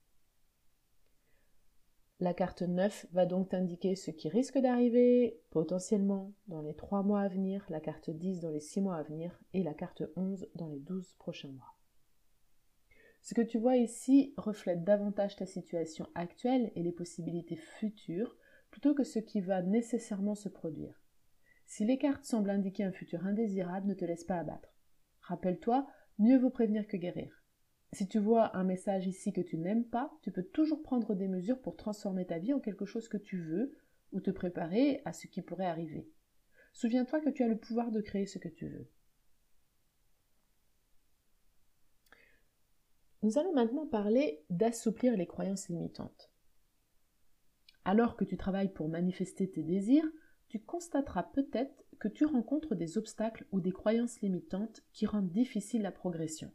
La 2.20 2.33
carte 2.33 2.62
9 2.62 3.07
va 3.11 3.27
donc 3.27 3.48
t'indiquer 3.48 3.96
ce 3.96 4.12
qui 4.12 4.29
risque 4.29 4.59
d'arriver 4.59 5.40
potentiellement 5.50 6.33
dans 6.46 6.62
les 6.62 6.74
3 6.74 7.03
mois 7.03 7.20
à 7.20 7.29
venir, 7.29 7.66
la 7.70 7.81
carte 7.81 8.09
10 8.09 8.38
dans 8.40 8.50
les 8.50 8.61
6 8.61 8.83
mois 8.83 8.96
à 8.96 9.03
venir 9.03 9.37
et 9.53 9.64
la 9.64 9.74
carte 9.74 10.05
11 10.14 10.46
dans 10.55 10.68
les 10.68 10.79
12 10.79 11.14
prochains 11.14 11.50
mois. 11.50 11.74
Ce 13.20 13.35
que 13.35 13.40
tu 13.40 13.59
vois 13.59 13.77
ici 13.77 14.33
reflète 14.37 14.85
davantage 14.85 15.35
ta 15.35 15.44
situation 15.44 16.07
actuelle 16.14 16.70
et 16.77 16.85
les 16.85 16.92
possibilités 16.92 17.57
futures 17.57 18.37
plutôt 18.70 18.94
que 18.94 19.03
ce 19.03 19.18
qui 19.18 19.40
va 19.40 19.62
nécessairement 19.62 20.37
se 20.37 20.48
produire. 20.48 21.03
Si 21.66 21.85
les 21.85 21.98
cartes 21.98 22.24
semblent 22.24 22.50
indiquer 22.50 22.85
un 22.85 22.92
futur 22.92 23.27
indésirable, 23.27 23.88
ne 23.88 23.94
te 23.94 24.05
laisse 24.05 24.24
pas 24.24 24.38
abattre. 24.38 24.77
Rappelle-toi, 25.22 25.87
mieux 26.18 26.38
vaut 26.38 26.50
prévenir 26.50 26.87
que 26.87 26.96
guérir. 26.96 27.43
Si 27.94 28.09
tu 28.09 28.18
vois 28.18 28.57
un 28.57 28.64
message 28.64 29.07
ici 29.07 29.33
que 29.33 29.40
tu 29.40 29.57
n'aimes 29.57 29.85
pas, 29.85 30.12
tu 30.20 30.33
peux 30.33 30.42
toujours 30.42 30.83
prendre 30.83 31.14
des 31.14 31.28
mesures 31.28 31.62
pour 31.62 31.76
transformer 31.76 32.26
ta 32.26 32.40
vie 32.40 32.52
en 32.52 32.59
quelque 32.59 32.87
chose 32.87 33.07
que 33.07 33.16
tu 33.16 33.40
veux 33.40 33.72
ou 34.11 34.20
te 34.20 34.33
préparer 34.33 35.00
à 35.04 35.12
ce 35.12 35.28
qui 35.28 35.42
pourrait 35.42 35.66
arriver. 35.66 36.11
Souviens-toi 36.72 37.20
que 37.20 37.30
tu 37.30 37.44
as 37.44 37.46
le 37.46 37.57
pouvoir 37.57 37.92
de 37.92 38.00
créer 38.00 38.26
ce 38.26 38.40
que 38.40 38.48
tu 38.48 38.66
veux. 38.66 38.90
Nous 43.22 43.38
allons 43.38 43.54
maintenant 43.54 43.87
parler 43.87 44.44
d'assouplir 44.50 45.16
les 45.16 45.28
croyances 45.28 45.68
limitantes. 45.68 46.33
Alors 47.85 48.16
que 48.16 48.24
tu 48.24 48.37
travailles 48.37 48.72
pour 48.72 48.88
manifester 48.88 49.48
tes 49.48 49.62
désirs, 49.62 50.11
tu 50.48 50.59
constateras 50.59 51.22
peut-être 51.22 51.85
que 52.00 52.09
tu 52.09 52.24
rencontres 52.24 52.74
des 52.74 52.98
obstacles 52.98 53.46
ou 53.52 53.61
des 53.61 53.72
croyances 53.72 54.20
limitantes 54.20 54.83
qui 54.92 55.07
rendent 55.07 55.30
difficile 55.30 55.83
la 55.83 55.92
progression. 55.92 56.52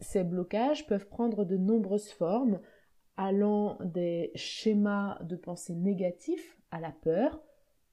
Ces 0.00 0.24
blocages 0.24 0.86
peuvent 0.86 1.08
prendre 1.08 1.44
de 1.44 1.56
nombreuses 1.56 2.10
formes, 2.10 2.60
allant 3.16 3.78
des 3.84 4.32
schémas 4.34 5.22
de 5.22 5.36
pensée 5.36 5.74
négatifs 5.74 6.58
à 6.70 6.80
la 6.80 6.90
peur, 6.90 7.42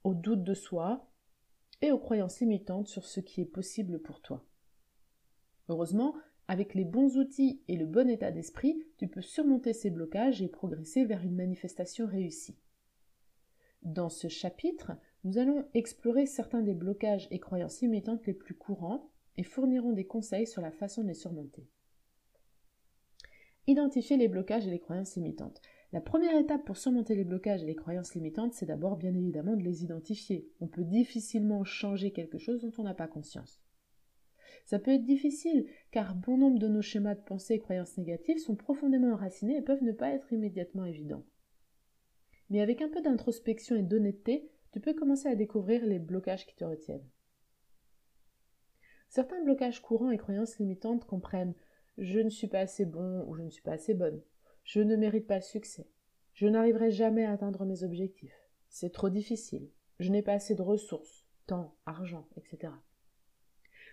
au 0.03 0.13
doute 0.13 0.43
de 0.43 0.53
soi 0.53 1.09
et 1.81 1.91
aux 1.91 1.99
croyances 1.99 2.39
limitantes 2.39 2.87
sur 2.87 3.05
ce 3.05 3.19
qui 3.19 3.41
est 3.41 3.45
possible 3.45 3.99
pour 3.99 4.21
toi. 4.21 4.45
Heureusement, 5.67 6.15
avec 6.47 6.75
les 6.75 6.85
bons 6.85 7.17
outils 7.17 7.61
et 7.67 7.75
le 7.75 7.85
bon 7.85 8.09
état 8.09 8.31
d'esprit, 8.31 8.81
tu 8.97 9.09
peux 9.09 9.21
surmonter 9.21 9.73
ces 9.73 9.89
blocages 9.89 10.41
et 10.41 10.47
progresser 10.47 11.03
vers 11.03 11.23
une 11.23 11.35
manifestation 11.35 12.07
réussie. 12.07 12.57
Dans 13.83 14.09
ce 14.09 14.29
chapitre, 14.29 14.93
nous 15.25 15.37
allons 15.37 15.65
explorer 15.73 16.25
certains 16.25 16.61
des 16.61 16.73
blocages 16.73 17.27
et 17.31 17.39
croyances 17.39 17.81
limitantes 17.81 18.25
les 18.25 18.33
plus 18.33 18.55
courants 18.55 19.11
et 19.35 19.43
fournirons 19.43 19.91
des 19.91 20.07
conseils 20.07 20.47
sur 20.47 20.61
la 20.61 20.71
façon 20.71 21.03
de 21.03 21.09
les 21.09 21.13
surmonter. 21.13 21.67
Identifier 23.69 24.15
les 24.15 24.29
blocages 24.29 24.65
et 24.65 24.71
les 24.71 24.79
croyances 24.79 25.15
limitantes. 25.17 25.61
La 25.91 25.99
première 25.99 26.37
étape 26.37 26.63
pour 26.63 26.77
surmonter 26.77 27.15
les 27.15 27.25
blocages 27.25 27.63
et 27.63 27.65
les 27.65 27.75
croyances 27.75 28.15
limitantes, 28.15 28.53
c'est 28.53 28.65
d'abord 28.65 28.95
bien 28.95 29.13
évidemment 29.13 29.57
de 29.57 29.63
les 29.63 29.83
identifier. 29.83 30.49
On 30.61 30.67
peut 30.67 30.85
difficilement 30.85 31.65
changer 31.65 32.11
quelque 32.11 32.37
chose 32.37 32.61
dont 32.61 32.71
on 32.77 32.83
n'a 32.83 32.93
pas 32.93 33.07
conscience. 33.07 33.61
Ça 34.63 34.79
peut 34.79 34.91
être 34.91 35.03
difficile, 35.03 35.65
car 35.91 36.15
bon 36.15 36.37
nombre 36.37 36.59
de 36.59 36.69
nos 36.69 36.81
schémas 36.81 37.15
de 37.15 37.21
pensée 37.21 37.55
et 37.55 37.59
croyances 37.59 37.97
négatives 37.97 38.39
sont 38.39 38.55
profondément 38.55 39.11
enracinés 39.11 39.57
et 39.57 39.61
peuvent 39.61 39.83
ne 39.83 39.91
pas 39.91 40.11
être 40.11 40.31
immédiatement 40.31 40.85
évidents. 40.85 41.25
Mais 42.49 42.61
avec 42.61 42.81
un 42.81 42.87
peu 42.87 43.01
d'introspection 43.01 43.75
et 43.75 43.83
d'honnêteté, 43.83 44.49
tu 44.71 44.79
peux 44.79 44.93
commencer 44.93 45.27
à 45.27 45.35
découvrir 45.35 45.85
les 45.85 45.99
blocages 45.99 46.45
qui 46.45 46.55
te 46.55 46.63
retiennent. 46.63 47.09
Certains 49.09 49.43
blocages 49.43 49.81
courants 49.81 50.11
et 50.11 50.17
croyances 50.17 50.57
limitantes 50.57 51.05
comprennent 51.05 51.55
je 51.97 52.19
ne 52.19 52.29
suis 52.29 52.47
pas 52.47 52.59
assez 52.59 52.85
bon 52.85 53.23
ou 53.27 53.35
je 53.35 53.43
ne 53.43 53.49
suis 53.49 53.61
pas 53.61 53.73
assez 53.73 53.93
bonne, 53.93 54.21
je 54.63 54.81
ne 54.81 54.95
mérite 54.95 55.27
pas 55.27 55.37
le 55.37 55.41
succès, 55.41 55.89
je 56.33 56.47
n'arriverai 56.47 56.91
jamais 56.91 57.25
à 57.25 57.31
atteindre 57.31 57.65
mes 57.65 57.83
objectifs, 57.83 58.49
c'est 58.69 58.91
trop 58.91 59.09
difficile, 59.09 59.69
je 59.99 60.11
n'ai 60.11 60.21
pas 60.21 60.33
assez 60.33 60.55
de 60.55 60.61
ressources, 60.61 61.25
temps, 61.47 61.75
argent, 61.85 62.27
etc. 62.37 62.73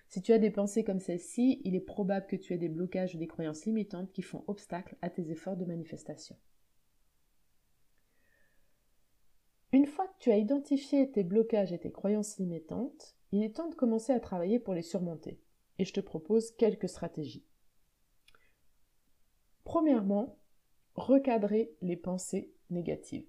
Si 0.09 0.23
tu 0.23 0.33
as 0.33 0.39
des 0.39 0.51
pensées 0.51 0.85
comme 0.85 1.01
celle-ci, 1.01 1.61
il 1.65 1.75
est 1.75 1.81
probable 1.81 2.27
que 2.27 2.37
tu 2.37 2.53
aies 2.53 2.59
des 2.59 2.69
blocages 2.69 3.15
ou 3.15 3.19
des 3.19 3.27
croyances 3.27 3.65
limitantes 3.65 4.13
qui 4.13 4.23
font 4.23 4.45
obstacle 4.47 4.97
à 5.03 5.11
tes 5.11 5.31
efforts 5.31 5.57
de 5.57 5.65
manifestation. 5.65 6.37
Une 9.73 9.87
fois 9.87 10.07
que 10.07 10.19
tu 10.21 10.31
as 10.31 10.37
identifié 10.37 11.11
tes 11.11 11.25
blocages 11.25 11.73
et 11.73 11.81
tes 11.81 11.91
croyances 11.91 12.39
limitantes, 12.39 13.17
il 13.33 13.43
est 13.43 13.57
temps 13.57 13.69
de 13.69 13.75
commencer 13.75 14.13
à 14.13 14.21
travailler 14.21 14.61
pour 14.61 14.73
les 14.73 14.83
surmonter. 14.83 15.41
Et 15.81 15.85
je 15.85 15.93
te 15.93 16.01
propose 16.01 16.53
quelques 16.53 16.89
stratégies. 16.89 17.45
Premièrement, 19.65 20.39
recadrer 20.95 21.75
les 21.83 21.97
pensées 21.97 22.53
négatives. 22.71 23.27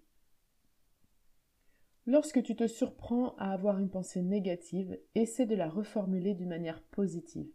Lorsque 2.06 2.43
tu 2.43 2.56
te 2.56 2.67
surprends 2.67 3.36
à 3.38 3.52
avoir 3.52 3.80
une 3.80 3.89
pensée 3.89 4.21
négative, 4.21 5.00
essaie 5.15 5.48
de 5.48 5.56
la 5.56 5.69
reformuler 5.69 6.36
d'une 6.36 6.50
manière 6.50 6.84
positive. 6.84 7.50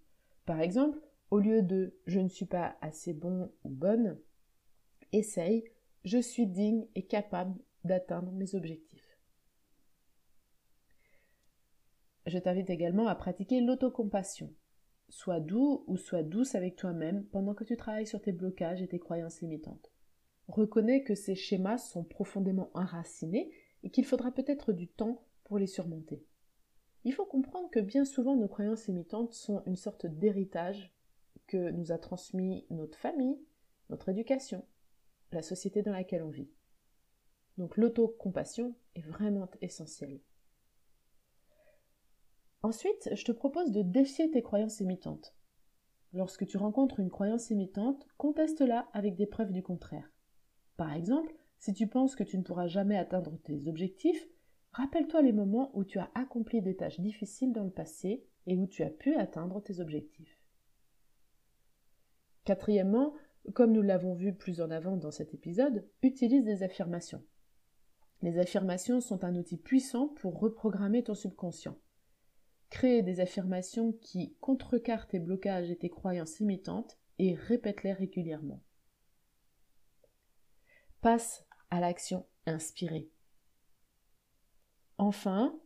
Par 0.45 0.61
exemple, 0.61 0.99
au 1.31 1.39
lieu 1.39 1.63
de 1.63 1.95
je 2.07 2.19
ne 2.19 2.29
suis 2.29 2.47
pas 2.47 2.77
assez 2.81 3.13
bon 3.13 3.53
ou 3.63 3.69
bonne, 3.69 4.19
essaye 5.13 5.65
je 6.05 6.19
suis 6.19 6.47
digne 6.47 6.87
et 6.95 7.07
capable 7.07 7.61
d'atteindre 7.85 8.33
mes 8.33 8.55
objectifs. 8.55 9.19
Je 12.27 12.39
t'invite 12.39 12.71
également 12.71 13.07
à 13.07 13.15
pratiquer 13.15 13.61
l'autocompassion. 13.61 14.53
Sois 15.11 15.41
doux 15.41 15.85
ou 15.89 15.97
sois 15.97 16.23
douce 16.23 16.55
avec 16.55 16.77
toi-même 16.77 17.25
pendant 17.27 17.53
que 17.53 17.65
tu 17.65 17.77
travailles 17.77 18.07
sur 18.07 18.23
tes 18.23 18.31
blocages 18.31 18.81
et 18.81 18.87
tes 18.87 19.01
croyances 19.01 19.41
limitantes. 19.41 19.91
Reconnais 20.47 21.03
que 21.03 21.17
ces 21.17 21.35
schémas 21.35 21.79
sont 21.79 22.05
profondément 22.05 22.71
enracinés 22.75 23.51
et 23.83 23.91
qu'il 23.91 24.05
faudra 24.05 24.31
peut-être 24.31 24.73
du 24.73 24.87
temps 24.87 25.25
pour 25.45 25.59
les 25.59 25.67
surmonter. 25.67 26.25
Il 27.05 27.13
faut 27.13 27.25
comprendre 27.25 27.71
que 27.71 27.81
bien 27.81 28.05
souvent 28.05 28.37
nos 28.37 28.47
croyances 28.47 28.87
limitantes 28.87 29.33
sont 29.33 29.63
une 29.67 29.77
sorte 29.77 30.07
d'héritage 30.07 30.95
que 31.49 31.71
nous 31.71 31.91
a 31.91 31.99
transmis 31.99 32.65
notre 32.71 32.97
famille, 32.97 33.39
notre 33.89 34.11
éducation, 34.11 34.65
la 35.33 35.43
société 35.43 35.83
dans 35.83 35.93
laquelle 35.93 36.23
on 36.23 36.31
vit. 36.31 36.51
Donc 37.59 37.77
l'autocompassion 37.77 38.77
est 38.95 39.05
vraiment 39.05 39.51
essentielle. 39.61 40.21
Ensuite, 42.63 43.09
je 43.15 43.25
te 43.25 43.33
propose 43.33 43.71
de 43.73 43.83
défier 43.83 44.31
tes 44.31 44.43
croyances 44.43 44.81
limitantes. 44.81 45.35
Lorsque 46.13 46.47
tu 46.47 46.57
rencontres 46.57 47.01
une 47.01 47.11
croyance 47.11 47.49
limitante, 47.49 48.07
conteste-la 48.19 48.89
avec 48.93 49.17
des 49.17 49.27
preuves 49.27 49.53
du 49.53 49.63
contraire. 49.63 50.11
Par 50.77 50.93
exemple, 50.93 51.33
si 51.59 51.73
tu 51.73 51.87
penses 51.87 52.17
que 52.17 52.25
tu 52.25 52.37
ne 52.37 52.43
pourras 52.43 52.67
jamais 52.67 52.97
atteindre 52.97 53.39
tes 53.45 53.69
objectifs, 53.69 54.29
rappelle-toi 54.73 55.23
les 55.23 55.33
moments 55.33 55.71
où 55.75 55.85
tu 55.85 55.99
as 55.99 56.11
accompli 56.15 56.61
des 56.61 56.77
tâches 56.77 57.01
difficiles 57.01 57.53
dans 57.53 57.65
le 57.65 57.71
passé 57.71 58.25
et 58.47 58.57
où 58.57 58.67
tu 58.67 58.83
as 58.83 58.91
pu 58.91 59.15
atteindre 59.15 59.63
tes 59.63 59.81
objectifs. 59.81 60.43
Quatrièmement, 62.45 63.15
comme 63.55 63.73
nous 63.73 63.83
l'avons 63.83 64.15
vu 64.15 64.35
plus 64.35 64.61
en 64.61 64.71
avant 64.71 64.97
dans 64.97 65.11
cet 65.11 65.35
épisode, 65.35 65.89
utilise 66.03 66.45
des 66.45 66.63
affirmations. 66.63 67.23
Les 68.23 68.39
affirmations 68.39 69.01
sont 69.01 69.25
un 69.25 69.37
outil 69.37 69.57
puissant 69.57 70.09
pour 70.09 70.39
reprogrammer 70.41 71.03
ton 71.03 71.15
subconscient. 71.15 71.77
Crée 72.71 73.03
des 73.03 73.21
affirmations 73.21 73.93
qui 73.93 74.37
contrecarrent 74.41 75.09
tes 75.09 75.19
blocages 75.19 75.71
et 75.71 75.77
tes 75.77 75.91
croyances 75.91 76.39
limitantes 76.39 76.99
et 77.19 77.35
répète-les 77.35 77.93
régulièrement. 77.93 78.63
Passe 81.01 81.45
à 81.71 81.81
l'action 81.81 82.27
inspirée. 82.47 83.11
Enfin, 84.99 85.59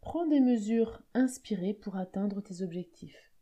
prends 0.00 0.26
des 0.26 0.40
mesures 0.40 1.02
inspirées 1.14 1.74
pour 1.74 1.96
atteindre 1.96 2.40
tes 2.40 2.62
objectifs. 2.62 3.32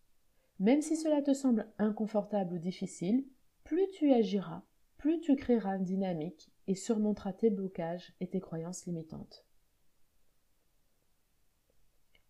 Même 0.61 0.81
si 0.81 0.97
cela 0.97 1.23
te 1.23 1.35
semble 1.35 1.69
inconfortable 1.79 2.55
ou 2.55 2.59
difficile, 2.59 3.27
plus 3.64 3.88
tu 3.90 4.12
agiras, 4.12 4.62
plus 4.97 5.21
tu 5.21 5.37
créeras 5.37 5.77
une 5.77 5.85
dynamique 5.85 6.51
et 6.67 6.75
surmonteras 6.75 7.33
tes 7.33 7.51
blocages 7.51 8.14
et 8.21 8.29
tes 8.29 8.40
croyances 8.40 8.87
limitantes. 8.87 9.45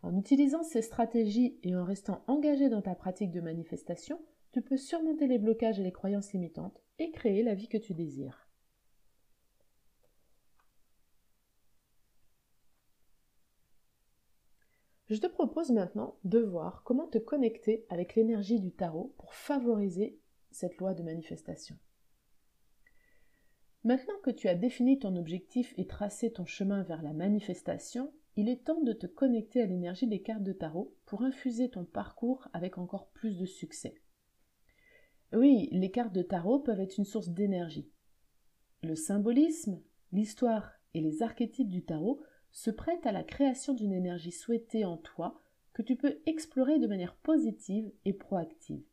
En 0.04 0.18
utilisant 0.18 0.62
ces 0.62 0.82
stratégies 0.82 1.58
et 1.62 1.74
en 1.74 1.82
restant 1.82 2.22
engagé 2.26 2.68
dans 2.68 2.82
ta 2.82 2.94
pratique 2.94 3.30
de 3.30 3.40
manifestation, 3.40 4.20
tu 4.52 4.60
peux 4.60 4.76
surmonter 4.76 5.26
les 5.26 5.38
blocages 5.38 5.80
et 5.80 5.82
les 5.82 5.92
croyances 5.92 6.34
limitantes 6.34 6.78
et 6.98 7.10
créer 7.10 7.42
la 7.42 7.54
vie 7.54 7.68
que 7.68 7.78
tu 7.78 7.94
désires. 7.94 8.46
Je 15.08 15.16
te 15.16 15.26
propose 15.26 15.70
maintenant 15.70 16.18
de 16.24 16.40
voir 16.40 16.82
comment 16.84 17.08
te 17.08 17.16
connecter 17.16 17.86
avec 17.88 18.14
l'énergie 18.14 18.60
du 18.60 18.72
tarot 18.72 19.14
pour 19.16 19.32
favoriser 19.32 20.20
cette 20.50 20.76
loi 20.76 20.92
de 20.92 21.02
manifestation. 21.02 21.78
Maintenant 23.84 24.18
que 24.22 24.30
tu 24.30 24.48
as 24.48 24.54
défini 24.54 24.98
ton 24.98 25.16
objectif 25.16 25.72
et 25.78 25.86
tracé 25.86 26.30
ton 26.30 26.44
chemin 26.44 26.82
vers 26.82 27.00
la 27.00 27.14
manifestation, 27.14 28.12
il 28.36 28.48
est 28.48 28.64
temps 28.64 28.82
de 28.82 28.92
te 28.92 29.06
connecter 29.06 29.62
à 29.62 29.66
l'énergie 29.66 30.06
des 30.06 30.22
cartes 30.22 30.42
de 30.42 30.52
tarot 30.52 30.94
pour 31.06 31.22
infuser 31.22 31.70
ton 31.70 31.84
parcours 31.84 32.48
avec 32.52 32.78
encore 32.78 33.08
plus 33.10 33.38
de 33.38 33.46
succès. 33.46 33.94
Oui, 35.32 35.68
les 35.72 35.90
cartes 35.90 36.14
de 36.14 36.22
tarot 36.22 36.60
peuvent 36.60 36.80
être 36.80 36.98
une 36.98 37.04
source 37.04 37.28
d'énergie. 37.28 37.90
Le 38.82 38.96
symbolisme, 38.96 39.80
l'histoire 40.12 40.72
et 40.94 41.00
les 41.00 41.22
archétypes 41.22 41.68
du 41.68 41.84
tarot 41.84 42.20
se 42.50 42.70
prête 42.70 43.06
à 43.06 43.12
la 43.12 43.24
création 43.24 43.74
d'une 43.74 43.92
énergie 43.92 44.32
souhaitée 44.32 44.84
en 44.84 44.96
toi 44.96 45.40
que 45.72 45.82
tu 45.82 45.96
peux 45.96 46.20
explorer 46.26 46.78
de 46.78 46.86
manière 46.86 47.16
positive 47.16 47.90
et 48.04 48.12
proactive. 48.12 48.84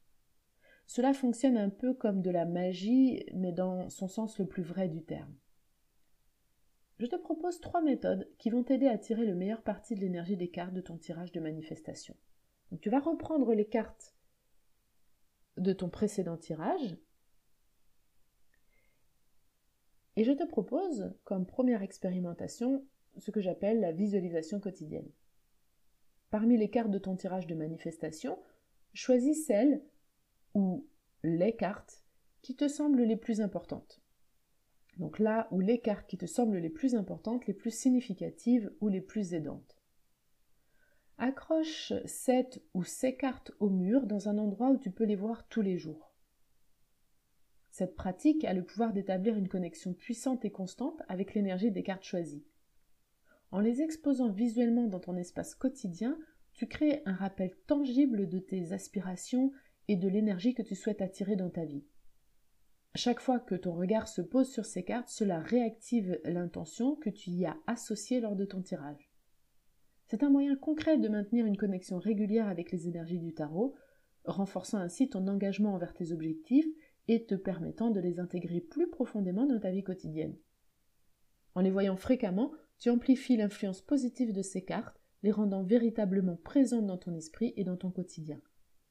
Cela 0.88 1.14
fonctionne 1.14 1.58
un 1.58 1.70
peu 1.70 1.94
comme 1.94 2.22
de 2.22 2.32
la 2.32 2.46
magie, 2.46 3.24
mais 3.34 3.52
dans 3.52 3.90
son 3.90 4.08
sens 4.08 4.40
le 4.40 4.48
plus 4.48 4.64
vrai 4.64 4.90
du 4.90 5.04
terme. 5.04 5.34
Je 7.02 7.08
te 7.08 7.16
propose 7.16 7.60
trois 7.60 7.82
méthodes 7.82 8.30
qui 8.38 8.52
vont 8.52 8.64
t'aider 8.64 8.86
à 8.86 8.96
tirer 8.96 9.26
le 9.26 9.34
meilleur 9.34 9.64
parti 9.64 9.96
de 9.96 10.02
l'énergie 10.02 10.38
des 10.38 10.52
cartes 10.52 10.76
de 10.76 10.82
ton 10.82 11.00
tirage 11.00 11.32
de 11.32 11.40
manifestation. 11.40 12.16
tu 12.80 12.92
vas 12.92 13.00
reprendre 13.00 13.56
les 13.56 13.66
cartes 13.66 14.16
de 15.58 15.74
ton 15.74 15.90
précédent 15.90 16.38
tirage 16.38 16.96
et 20.16 20.24
je 20.24 20.32
te 20.32 20.44
propose, 20.44 21.12
comme 21.24 21.48
première 21.48 21.82
expérimentation, 21.82 22.86
ce 23.18 23.32
que 23.32 23.42
j'appelle 23.42 23.80
la 23.80 23.94
visualisation 23.94 24.60
quotidienne. 24.60 25.10
Parmi 26.30 26.56
les 26.56 26.70
cartes 26.70 26.92
de 26.92 27.00
ton 27.00 27.16
tirage 27.16 27.48
de 27.48 27.56
manifestation, 27.56 28.38
choisis 28.94 29.48
celles 29.48 29.84
ou 30.54 30.88
les 31.24 31.56
cartes 31.56 32.04
qui 32.44 32.56
te 32.56 32.68
semblent 32.68 33.02
les 33.02 33.18
plus 33.18 33.42
importantes. 33.42 34.01
Donc 34.98 35.20
là 35.20 35.48
où 35.52 35.60
les 35.60 35.80
cartes 35.80 36.08
qui 36.08 36.18
te 36.18 36.26
semblent 36.26 36.58
les 36.58 36.70
plus 36.70 36.96
importantes, 36.96 37.48
les 37.48 37.54
plus 37.54 37.72
significatives 37.72 38.72
ou 38.82 38.88
les 38.88 39.02
plus 39.02 39.34
aidantes. 39.34 39.78
Accroche 41.18 41.94
cette 42.06 42.64
ou 42.74 42.84
ces 42.84 43.16
cartes 43.16 43.52
au 43.60 43.70
mur 43.70 44.06
dans 44.08 44.28
un 44.28 44.38
endroit 44.38 44.70
où 44.70 44.78
tu 44.78 44.92
peux 44.92 45.06
les 45.06 45.16
voir 45.16 45.48
tous 45.48 45.62
les 45.62 45.78
jours. 45.78 46.12
Cette 47.70 47.96
pratique 47.96 48.44
a 48.44 48.54
le 48.54 48.64
pouvoir 48.64 48.92
d'établir 48.92 49.38
une 49.38 49.48
connexion 49.48 49.94
puissante 49.94 50.44
et 50.44 50.52
constante 50.52 51.02
avec 51.08 51.34
l'énergie 51.34 51.72
des 51.72 51.84
cartes 51.84 52.04
choisies. 52.04 52.44
En 53.52 53.60
les 53.60 53.82
exposant 53.82 54.30
visuellement 54.30 54.88
dans 54.88 55.00
ton 55.00 55.16
espace 55.16 55.56
quotidien, 55.56 56.18
tu 56.54 56.68
crées 56.68 57.02
un 57.06 57.14
rappel 57.14 57.56
tangible 57.68 58.28
de 58.28 58.40
tes 58.40 58.74
aspirations 58.74 59.52
et 59.88 59.96
de 59.96 60.08
l'énergie 60.08 60.54
que 60.54 60.62
tu 60.62 60.76
souhaites 60.76 61.02
attirer 61.02 61.36
dans 61.36 61.50
ta 61.50 61.66
vie. 61.66 61.86
Chaque 62.96 63.22
fois 63.22 63.40
que 63.40 63.56
ton 63.56 63.74
regard 63.74 64.10
se 64.10 64.22
pose 64.22 64.52
sur 64.52 64.66
ces 64.66 64.84
cartes, 64.84 65.08
cela 65.08 65.40
réactive 65.40 66.20
l'intention 66.26 66.96
que 66.98 67.10
tu 67.10 67.30
y 67.30 67.46
as 67.46 67.56
associée 67.66 68.20
lors 68.20 68.36
de 68.36 68.44
ton 68.44 68.62
tirage. 68.62 69.10
C'est 70.08 70.24
un 70.24 70.30
moyen 70.30 70.58
concret 70.58 70.98
de 70.98 71.08
maintenir 71.08 71.46
une 71.46 71.56
connexion 71.56 72.00
régulière 72.00 72.50
avec 72.50 72.70
les 72.70 72.90
énergies 72.90 73.20
du 73.20 73.34
tarot, 73.34 73.76
renforçant 74.26 74.78
ainsi 74.78 75.10
ton 75.10 75.26
engagement 75.28 75.74
envers 75.74 75.94
tes 75.94 76.12
objectifs 76.12 76.68
et 77.08 77.26
te 77.26 77.36
permettant 77.36 77.92
de 77.92 78.02
les 78.02 78.20
intégrer 78.20 78.60
plus 78.60 78.90
profondément 78.90 79.46
dans 79.46 79.60
ta 79.60 79.72
vie 79.72 79.84
quotidienne. 79.84 80.36
En 81.56 81.62
les 81.62 81.72
voyant 81.72 81.96
fréquemment, 81.96 82.52
tu 82.78 82.90
amplifies 82.90 83.38
l'influence 83.38 83.82
positive 83.82 84.34
de 84.34 84.42
ces 84.42 84.66
cartes, 84.66 85.00
les 85.24 85.32
rendant 85.32 85.64
véritablement 85.64 86.36
présentes 86.36 86.88
dans 86.88 86.98
ton 86.98 87.16
esprit 87.16 87.54
et 87.56 87.64
dans 87.64 87.78
ton 87.78 87.90
quotidien. 87.90 88.42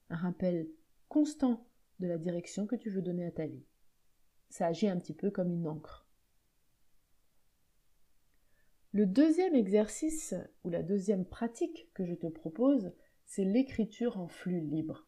Un 0.09 0.17
rappel 0.17 0.69
constant 1.09 1.67
de 1.99 2.07
la 2.07 2.17
direction 2.17 2.67
que 2.67 2.77
tu 2.77 2.89
veux 2.89 3.03
donner 3.03 3.27
à 3.27 3.31
ta 3.31 3.47
vie. 3.47 3.65
Ça 4.51 4.67
agit 4.67 4.89
un 4.89 4.99
petit 4.99 5.15
peu 5.15 5.31
comme 5.31 5.51
une 5.51 5.67
encre. 5.67 6.07
Le 8.93 9.07
deuxième 9.07 9.55
exercice 9.55 10.35
ou 10.65 10.71
la 10.71 10.83
deuxième 10.83 11.25
pratique 11.25 11.89
que 11.95 12.05
je 12.05 12.15
te 12.15 12.27
propose, 12.27 12.93
c'est 13.25 13.45
l'écriture 13.45 14.19
en 14.19 14.27
flux 14.27 14.61
libre. 14.61 15.07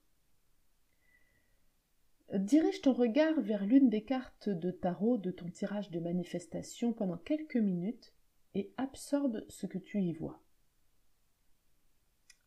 Dirige 2.33 2.81
ton 2.81 2.93
regard 2.93 3.41
vers 3.41 3.67
l'une 3.67 3.91
des 3.91 4.05
cartes 4.05 4.49
de 4.49 4.71
tarot 4.71 5.19
de 5.19 5.33
ton 5.33 5.51
tirage 5.51 5.91
de 5.91 5.99
manifestation 5.99 6.93
pendant 6.93 7.19
quelques 7.19 7.57
minutes 7.57 8.15
et 8.55 8.73
absorbe 8.77 9.45
ce 9.49 9.67
que 9.67 9.79
tu 9.79 10.01
y 10.01 10.13
vois. 10.13 10.41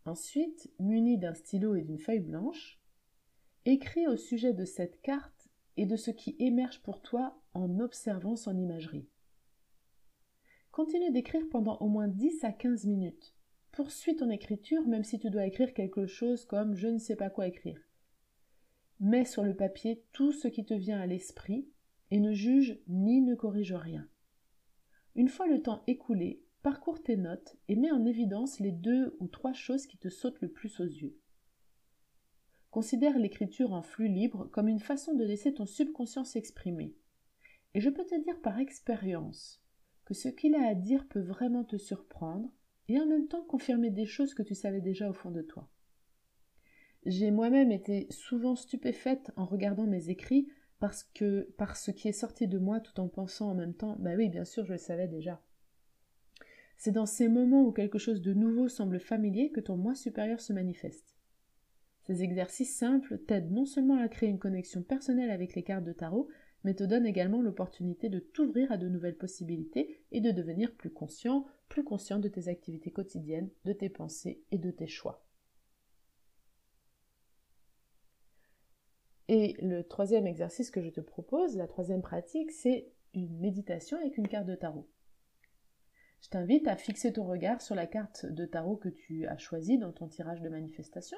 Ensuite, 0.06 0.72
muni 0.80 1.18
d'un 1.18 1.34
stylo 1.34 1.76
et 1.76 1.82
d'une 1.82 2.00
feuille 2.00 2.20
blanche, 2.20 2.80
écris 3.66 4.08
au 4.08 4.16
sujet 4.16 4.54
de 4.54 4.64
cette 4.64 5.02
carte 5.02 5.35
et 5.78 5.86
de 5.86 5.96
ce 5.96 6.12
qui 6.12 6.36
émerge 6.40 6.82
pour 6.82 7.02
toi 7.02 7.40
en 7.54 7.80
observant 7.80 8.36
son 8.36 8.58
imagerie. 8.58 9.08
Continue 10.72 11.12
d'écrire 11.12 11.48
pendant 11.50 11.78
au 11.78 11.88
moins 11.88 12.08
10 12.08 12.44
à 12.44 12.52
15 12.52 12.86
minutes. 12.86 13.34
Poursuis 13.72 14.16
ton 14.16 14.30
écriture 14.30 14.86
même 14.88 15.04
si 15.04 15.20
tu 15.20 15.30
dois 15.30 15.46
écrire 15.46 15.74
quelque 15.74 16.06
chose 16.06 16.46
comme 16.46 16.76
je 16.76 16.88
ne 16.88 16.98
sais 16.98 17.16
pas 17.16 17.30
quoi 17.30 17.48
écrire. 17.48 17.80
Mets 19.00 19.26
sur 19.26 19.44
le 19.44 19.56
papier 19.56 20.04
tout 20.14 20.32
ce 20.32 20.48
qui 20.48 20.66
te 20.66 20.74
vient 20.74 21.00
à 21.00 21.06
l'esprit 21.06 21.68
et 22.12 22.20
ne 22.20 22.34
juge 22.34 22.80
ni 22.88 23.22
ne 23.22 23.36
corrige 23.36 23.74
rien. 23.74 24.08
Une 25.16 25.30
fois 25.30 25.48
le 25.48 25.62
temps 25.62 25.84
écoulé, 25.88 26.44
parcours 26.62 27.02
tes 27.02 27.18
notes 27.18 27.58
et 27.68 27.76
mets 27.76 27.92
en 27.92 28.06
évidence 28.06 28.60
les 28.60 28.72
deux 28.72 29.16
ou 29.20 29.28
trois 29.28 29.54
choses 29.54 29.88
qui 29.88 29.98
te 29.98 30.10
sautent 30.10 30.42
le 30.42 30.50
plus 30.50 30.80
aux 30.80 30.86
yeux. 30.86 31.18
Considère 32.76 33.18
l'écriture 33.18 33.72
en 33.72 33.82
flux 33.82 34.10
libre 34.10 34.50
comme 34.52 34.68
une 34.68 34.82
façon 34.82 35.14
de 35.16 35.24
laisser 35.24 35.54
ton 35.54 35.66
subconscient 35.66 36.26
s'exprimer. 36.26 36.94
Et 37.74 37.80
je 37.80 37.90
peux 37.90 38.04
te 38.04 38.22
dire 38.22 38.42
par 38.42 38.60
expérience 38.60 39.64
que 40.04 40.14
ce 40.14 40.28
qu'il 40.28 40.56
a 40.56 40.68
à 40.68 40.76
dire 40.76 41.08
peut 41.08 41.22
vraiment 41.22 41.64
te 41.64 41.78
surprendre 41.78 42.52
et 42.90 43.00
en 43.00 43.06
même 43.06 43.30
temps 43.30 43.46
confirmer 43.46 43.92
des 43.92 44.06
choses 44.06 44.34
que 44.34 44.44
tu 44.44 44.56
savais 44.56 44.82
déjà 44.82 45.10
au 45.10 45.14
fond 45.14 45.32
de 45.32 45.42
toi. 45.42 45.70
J'ai 47.06 47.32
moi-même 47.32 47.72
été 47.72 48.08
souvent 48.10 48.58
stupéfaite 48.58 49.32
en 49.38 49.46
regardant 49.46 49.88
mes 49.88 50.10
écrits 50.10 50.50
parce 50.80 51.06
que 51.06 51.50
par 51.58 51.78
ce 51.78 51.92
qui 51.92 52.10
est 52.10 52.12
sorti 52.12 52.46
de 52.46 52.60
moi 52.60 52.82
tout 52.82 53.00
en 53.00 53.08
pensant 53.08 53.52
en 53.52 53.56
même 53.56 53.74
temps 53.74 53.96
bah 54.00 54.16
oui 54.18 54.28
bien 54.28 54.44
sûr 54.44 54.66
je 54.66 54.74
le 54.74 54.78
savais 54.78 55.08
déjà 55.08 55.42
c'est 56.76 56.92
dans 56.92 57.06
ces 57.06 57.30
moments 57.30 57.64
où 57.64 57.72
quelque 57.72 58.00
chose 58.00 58.22
de 58.22 58.34
nouveau 58.34 58.68
semble 58.68 59.00
familier 59.00 59.50
que 59.50 59.62
ton 59.62 59.78
moi 59.78 59.96
supérieur 59.96 60.42
se 60.42 60.52
manifeste 60.52 61.15
ces 62.08 62.24
exercices 62.24 62.76
simples 62.76 63.18
t'aident 63.20 63.52
non 63.52 63.66
seulement 63.66 63.98
à 63.98 64.08
créer 64.08 64.30
une 64.30 64.40
connexion 64.40 64.84
personnelle 64.84 65.32
avec 65.32 65.56
les 65.56 65.64
cartes 65.64 65.84
de 65.84 65.94
tarot 65.94 66.30
mais 66.66 66.74
te 66.74 66.84
donnent 66.84 67.06
également 67.06 67.44
l'opportunité 67.44 68.10
de 68.10 68.18
t'ouvrir 68.18 68.72
à 68.72 68.78
de 68.78 68.90
nouvelles 68.90 69.18
possibilités 69.18 70.04
et 70.12 70.20
de 70.20 70.32
devenir 70.32 70.74
plus 70.74 70.90
conscient, 70.90 71.46
plus 71.70 71.84
conscient 71.84 72.18
de 72.18 72.28
tes 72.28 72.48
activités 72.48 72.92
quotidiennes, 72.92 73.52
de 73.66 73.74
tes 73.74 73.88
pensées 73.88 74.42
et 74.50 74.58
de 74.58 74.72
tes 74.72 74.88
choix. 74.88 75.24
Et 79.28 79.56
le 79.60 79.84
troisième 79.84 80.26
exercice 80.26 80.72
que 80.72 80.82
je 80.82 80.90
te 80.90 81.02
propose, 81.02 81.56
la 81.56 81.68
troisième 81.68 82.02
pratique, 82.02 82.52
c'est 82.52 82.92
une 83.14 83.38
méditation 83.40 83.98
avec 83.98 84.18
une 84.18 84.28
carte 84.28 84.48
de 84.48 84.56
tarot. 84.56 84.90
Je 86.22 86.30
t'invite 86.30 86.68
à 86.68 86.76
fixer 86.76 87.14
ton 87.14 87.26
regard 87.26 87.62
sur 87.62 87.76
la 87.76 87.86
carte 87.86 88.26
de 88.26 88.46
tarot 88.46 88.78
que 88.78 88.90
tu 88.90 89.28
as 89.28 89.38
choisie 89.38 89.78
dans 89.78 89.92
ton 89.92 90.08
tirage 90.08 90.42
de 90.42 90.50
manifestation. 90.50 91.18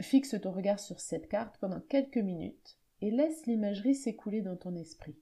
Fixe 0.00 0.40
ton 0.40 0.52
regard 0.52 0.80
sur 0.80 1.00
cette 1.00 1.28
carte 1.28 1.58
pendant 1.58 1.80
quelques 1.80 2.18
minutes 2.18 2.78
et 3.00 3.10
laisse 3.10 3.46
l'imagerie 3.46 3.94
s'écouler 3.94 4.42
dans 4.42 4.56
ton 4.56 4.74
esprit. 4.74 5.16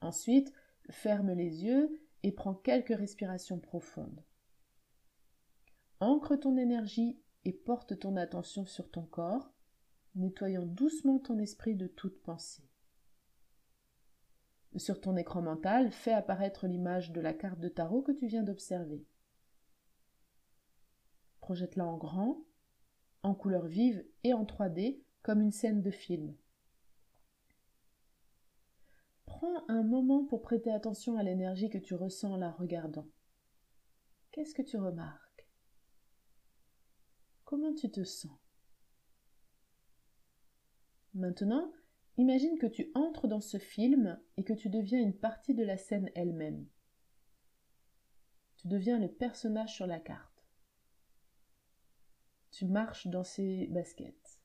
Ensuite, 0.00 0.52
ferme 0.90 1.32
les 1.32 1.64
yeux 1.64 2.00
et 2.22 2.32
prends 2.32 2.54
quelques 2.54 2.96
respirations 2.96 3.58
profondes. 3.58 4.22
Ancre 6.00 6.36
ton 6.36 6.56
énergie 6.56 7.20
et 7.44 7.52
porte 7.52 7.98
ton 7.98 8.16
attention 8.16 8.64
sur 8.64 8.90
ton 8.90 9.02
corps, 9.02 9.52
nettoyant 10.14 10.64
doucement 10.64 11.18
ton 11.18 11.38
esprit 11.38 11.74
de 11.74 11.86
toute 11.86 12.20
pensée. 12.22 12.64
Sur 14.76 15.00
ton 15.00 15.16
écran 15.16 15.42
mental, 15.42 15.90
fais 15.90 16.12
apparaître 16.12 16.66
l'image 16.66 17.10
de 17.10 17.20
la 17.20 17.32
carte 17.32 17.58
de 17.58 17.68
tarot 17.68 18.02
que 18.02 18.12
tu 18.12 18.26
viens 18.28 18.44
d'observer. 18.44 19.04
Projette-la 21.40 21.86
en 21.86 21.96
grand, 21.96 22.44
en 23.22 23.34
couleur 23.34 23.66
vive 23.66 24.04
et 24.24 24.32
en 24.32 24.44
3D 24.44 25.02
comme 25.22 25.40
une 25.40 25.52
scène 25.52 25.82
de 25.82 25.90
film. 25.90 26.34
Prends 29.26 29.68
un 29.68 29.82
moment 29.82 30.24
pour 30.24 30.42
prêter 30.42 30.70
attention 30.70 31.16
à 31.16 31.22
l'énergie 31.22 31.70
que 31.70 31.78
tu 31.78 31.94
ressens 31.94 32.32
en 32.32 32.36
la 32.36 32.50
regardant. 32.50 33.08
Qu'est-ce 34.32 34.54
que 34.54 34.62
tu 34.62 34.76
remarques? 34.76 35.48
Comment 37.44 37.74
tu 37.74 37.90
te 37.90 38.04
sens? 38.04 38.38
Maintenant, 41.14 41.72
imagine 42.16 42.58
que 42.58 42.66
tu 42.66 42.92
entres 42.94 43.26
dans 43.26 43.40
ce 43.40 43.58
film 43.58 44.20
et 44.36 44.44
que 44.44 44.52
tu 44.52 44.68
deviens 44.68 45.00
une 45.00 45.18
partie 45.18 45.54
de 45.54 45.64
la 45.64 45.76
scène 45.76 46.10
elle-même. 46.14 46.68
Tu 48.56 48.68
deviens 48.68 48.98
le 48.98 49.10
personnage 49.10 49.74
sur 49.74 49.86
la 49.86 49.98
carte. 49.98 50.29
Tu 52.60 52.66
marches 52.66 53.06
dans 53.06 53.24
ses 53.24 53.68
baskets. 53.68 54.38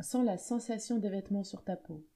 Sens 0.00 0.26
la 0.26 0.36
sensation 0.36 0.98
des 0.98 1.08
vêtements 1.08 1.42
sur 1.42 1.64
ta 1.64 1.74
peau. 1.74 2.06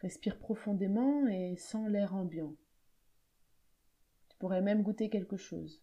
Respire 0.00 0.38
profondément 0.38 1.26
et 1.26 1.56
sens 1.56 1.88
l'air 1.88 2.14
ambiant. 2.14 2.54
Tu 4.28 4.36
pourrais 4.36 4.62
même 4.62 4.84
goûter 4.84 5.10
quelque 5.10 5.36
chose. 5.36 5.82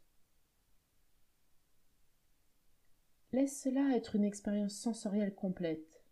Laisse 3.34 3.62
cela 3.62 3.94
être 3.94 4.16
une 4.16 4.24
expérience 4.24 4.76
sensorielle 4.76 5.36
complète. 5.36 6.06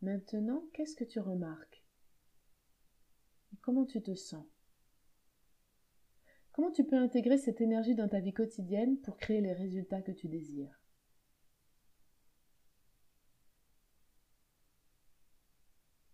Maintenant, 0.00 0.62
qu'est-ce 0.74 0.94
que 0.94 1.02
tu 1.02 1.18
remarques? 1.18 1.84
Comment 3.62 3.84
tu 3.84 4.00
te 4.00 4.14
sens? 4.14 4.46
Comment 6.56 6.70
tu 6.72 6.84
peux 6.84 6.96
intégrer 6.96 7.36
cette 7.36 7.60
énergie 7.60 7.94
dans 7.94 8.08
ta 8.08 8.18
vie 8.18 8.32
quotidienne 8.32 8.98
pour 9.02 9.18
créer 9.18 9.42
les 9.42 9.52
résultats 9.52 10.00
que 10.00 10.10
tu 10.10 10.26
désires? 10.26 10.80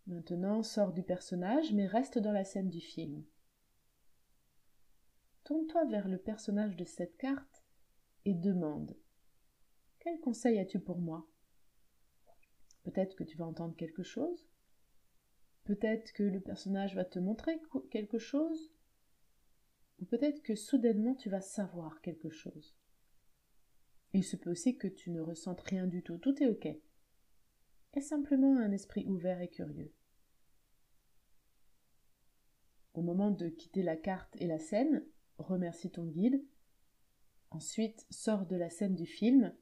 Maintenant, 0.09 0.64
sors 0.64 0.92
du 0.92 1.05
personnage, 1.05 1.72
mais 1.72 1.87
reste 1.87 2.18
dans 2.18 2.33
la 2.33 2.42
scène 2.42 2.70
du 2.70 2.81
film. 2.81 3.24
Tourne-toi 5.44 5.85
vers 5.85 6.09
le 6.09 6.18
personnage 6.18 6.74
de 6.74 6.85
cette 6.85 7.16
carte 7.18 7.64
et 8.24 8.35
demande 8.35 8.96
Quel 10.00 10.18
conseil 10.18 10.59
as-tu 10.59 10.81
pour 10.81 10.98
moi? 10.98 11.24
Peut-être 12.83 13.14
que 13.14 13.22
tu 13.22 13.37
vas 13.37 13.46
entendre 13.46 13.76
quelque 13.76 14.02
chose? 14.02 14.50
Peut-être 15.62 16.12
que 16.12 16.24
le 16.24 16.40
personnage 16.40 16.96
va 16.96 17.05
te 17.05 17.20
montrer 17.20 17.62
quelque 17.92 18.18
chose? 18.18 18.71
Ou 20.02 20.04
peut-être 20.04 20.42
que 20.42 20.56
soudainement 20.56 21.14
tu 21.14 21.30
vas 21.30 21.40
savoir 21.40 22.00
quelque 22.00 22.28
chose. 22.28 22.74
Il 24.12 24.24
se 24.24 24.34
peut 24.34 24.50
aussi 24.50 24.76
que 24.76 24.88
tu 24.88 25.12
ne 25.12 25.20
ressentes 25.20 25.60
rien 25.60 25.86
du 25.86 26.02
tout, 26.02 26.18
tout 26.18 26.42
est 26.42 26.48
ok. 26.48 26.66
Est 26.66 28.00
simplement 28.00 28.58
un 28.58 28.72
esprit 28.72 29.06
ouvert 29.06 29.40
et 29.40 29.48
curieux? 29.48 29.94
Au 32.94 33.02
moment 33.02 33.30
de 33.30 33.48
quitter 33.48 33.84
la 33.84 33.96
carte 33.96 34.34
et 34.40 34.48
la 34.48 34.58
scène, 34.58 35.06
remercie 35.38 35.92
ton 35.92 36.06
guide. 36.06 36.44
Ensuite, 37.52 38.04
sors 38.10 38.44
de 38.44 38.56
la 38.56 38.70
scène 38.70 38.96
du 38.96 39.06
film 39.06 39.54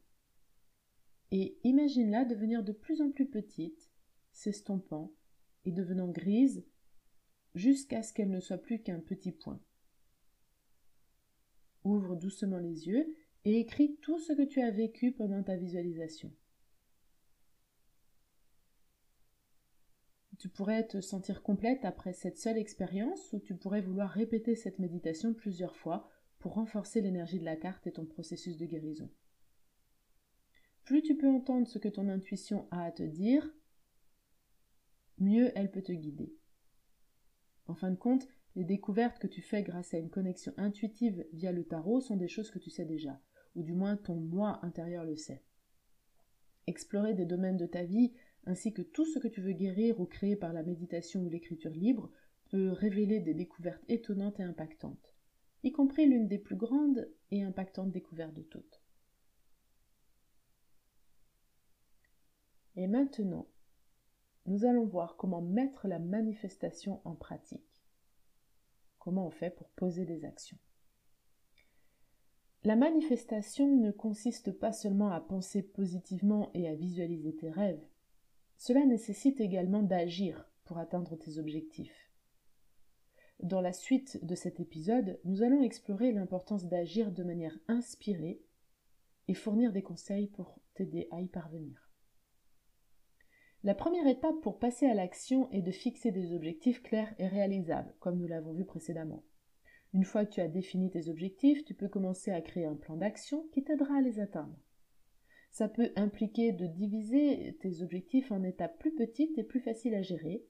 et 1.33 1.59
imagine-la 1.64 2.24
devenir 2.24 2.64
de 2.64 2.72
plus 2.72 3.03
en 3.03 3.11
plus 3.11 3.29
petite, 3.29 3.90
s'estompant 4.33 5.12
et 5.66 5.70
devenant 5.70 6.09
grise 6.09 6.64
jusqu'à 7.55 8.03
ce 8.03 8.14
qu'elle 8.14 8.31
ne 8.31 8.40
soit 8.40 8.57
plus 8.57 8.83
qu'un 8.83 9.00
petit 9.00 9.33
point. 9.33 9.61
Ouvre 11.85 12.16
doucement 12.16 12.59
les 12.59 12.88
yeux 12.88 13.14
et 13.45 13.59
écris 13.59 13.97
tout 14.03 14.19
ce 14.19 14.33
que 14.33 14.43
tu 14.43 14.61
as 14.61 14.71
vécu 14.71 15.12
pendant 15.12 15.43
ta 15.43 15.57
visualisation. 15.57 16.33
Tu 20.38 20.49
pourrais 20.49 20.87
te 20.87 21.01
sentir 21.01 21.43
complète 21.43 21.85
après 21.85 22.14
cette 22.14 22.38
seule 22.38 22.57
expérience 22.57 23.33
ou 23.35 23.40
tu 23.40 23.55
pourrais 23.55 23.83
vouloir 23.83 24.09
répéter 24.09 24.55
cette 24.57 24.79
méditation 24.79 25.35
plusieurs 25.35 25.77
fois 25.77 26.09
pour 26.38 26.55
renforcer 26.55 27.03
l'énergie 27.03 27.38
de 27.38 27.45
la 27.45 27.57
carte 27.57 27.87
et 27.87 27.93
ton 27.93 28.07
processus 28.07 28.57
de 28.57 28.64
guérison. 28.64 29.11
Plus 30.85 31.03
tu 31.03 31.16
peux 31.16 31.29
entendre 31.29 31.69
ce 31.69 31.79
que 31.79 31.88
ton 31.88 32.09
intuition 32.09 32.66
a 32.71 32.85
à 32.85 32.90
te 32.90 33.03
dire, 33.03 33.55
mieux 35.19 35.53
elle 35.55 35.71
peut 35.71 35.83
te 35.83 35.93
guider. 35.93 36.35
En 37.66 37.75
fin 37.75 37.90
de 37.90 37.97
compte, 37.97 38.27
les 38.57 38.65
découvertes 38.65 39.19
que 39.19 39.27
tu 39.27 39.43
fais 39.43 39.63
grâce 39.63 39.95
à 39.95 39.99
une 39.99 40.11
connexion 40.11 40.53
intuitive 40.57 41.25
via 41.33 41.53
le 41.53 41.65
tarot 41.65 42.01
sont 42.01 42.17
des 42.17 42.29
choses 42.29 42.51
que 42.51 42.59
tu 42.59 42.71
sais 42.71 42.85
déjà, 42.85 43.21
ou 43.55 43.63
du 43.63 43.73
moins 43.73 43.97
ton 43.97 44.17
moi 44.17 44.59
intérieur 44.63 45.05
le 45.05 45.17
sait. 45.17 45.43
Explorer 46.67 47.15
des 47.15 47.27
domaines 47.27 47.57
de 47.57 47.67
ta 47.67 47.85
vie 47.85 48.13
ainsi 48.47 48.73
que 48.73 48.83
tout 48.83 49.05
ce 49.05 49.19
que 49.19 49.29
tu 49.29 49.41
veux 49.41 49.53
guérir 49.53 50.01
ou 50.01 50.07
créer 50.07 50.37
par 50.37 50.53
la 50.53 50.63
méditation 50.63 51.23
ou 51.23 51.29
l'écriture 51.29 51.73
libre, 51.73 52.11
peut 52.49 52.73
révéler 52.73 53.21
des 53.21 53.35
découvertes 53.35 53.85
étonnantes 53.89 54.41
et 54.41 54.43
impactantes, 54.43 55.15
y 55.63 55.71
compris 55.71 56.07
l'une 56.07 56.27
des 56.27 56.39
plus 56.39 56.57
grandes 56.57 57.09
et 57.31 57.43
impactantes 57.43 57.93
découvertes 57.93 58.35
de 58.35 58.43
toutes. 58.43 58.83
Et 62.77 62.89
maintenant, 62.89 63.47
nous 64.47 64.65
allons 64.65 64.87
voir 64.87 65.17
comment 65.17 65.43
mettre 65.43 65.87
la 65.87 65.99
manifestation 65.99 67.01
en 67.05 67.15
pratique. 67.15 67.70
Comment 69.01 69.27
on 69.27 69.31
fait 69.31 69.51
pour 69.51 69.69
poser 69.71 70.05
des 70.05 70.25
actions. 70.25 70.59
La 72.65 72.77
manifestation 72.77 73.75
ne 73.77 73.91
consiste 73.91 74.53
pas 74.53 74.73
seulement 74.73 75.11
à 75.11 75.21
penser 75.21 75.63
positivement 75.63 76.51
et 76.53 76.69
à 76.69 76.75
visualiser 76.75 77.35
tes 77.35 77.51
rêves, 77.51 77.83
cela 78.59 78.85
nécessite 78.85 79.41
également 79.41 79.83
d'agir 79.83 80.47
pour 80.65 80.77
atteindre 80.77 81.17
tes 81.17 81.39
objectifs. 81.39 82.13
Dans 83.43 83.63
la 83.63 83.73
suite 83.73 84.23
de 84.23 84.35
cet 84.35 84.61
épisode, 84.61 85.19
nous 85.25 85.43
allons 85.43 85.63
explorer 85.63 86.13
l'importance 86.13 86.67
d'agir 86.67 87.11
de 87.11 87.25
manière 87.25 87.59
inspirée 87.69 88.43
et 89.29 89.35
fournir 89.35 89.73
des 89.73 89.83
conseils 89.83 90.27
pour 90.27 90.61
t'aider 90.75 91.09
à 91.11 91.23
y 91.23 91.29
parvenir. 91.29 91.89
La 93.62 93.75
première 93.75 94.07
étape 94.07 94.40
pour 94.40 94.59
passer 94.59 94.87
à 94.87 94.94
l'action 94.94 95.51
est 95.51 95.61
de 95.61 95.70
fixer 95.70 96.12
des 96.12 96.33
objectifs 96.33 96.83
clairs 96.83 97.14
et 97.18 97.27
réalisables, 97.27 97.94
comme 98.01 98.16
nous 98.16 98.27
l'avons 98.27 98.55
vu 98.55 98.64
précédemment. 98.64 99.23
Une 99.92 100.05
fois 100.05 100.25
que 100.25 100.33
tu 100.33 100.40
as 100.40 100.49
défini 100.49 100.90
tes 100.90 101.11
objectifs, 101.11 101.62
tu 101.66 101.75
peux 101.75 101.88
commencer 101.88 102.31
à 102.31 102.40
créer 102.40 102.64
un 102.64 102.77
plan 102.77 102.96
d'action 102.96 103.46
qui 103.53 103.62
t'aidera 103.62 103.96
à 103.96 104.01
les 104.01 104.18
atteindre. 104.18 104.57
Ça 105.51 105.68
peut 105.68 105.90
impliquer 105.96 106.53
de 106.53 106.66
diviser 106.66 107.59
tes 107.61 107.83
objectifs 107.83 108.33
en 108.33 108.42
étapes 108.44 108.79
plus 108.79 108.94
petites 108.94 109.37
et 109.37 109.44
plus 109.44 109.61
faciles 109.61 109.94
à 109.94 110.03
gérer, 110.03 110.42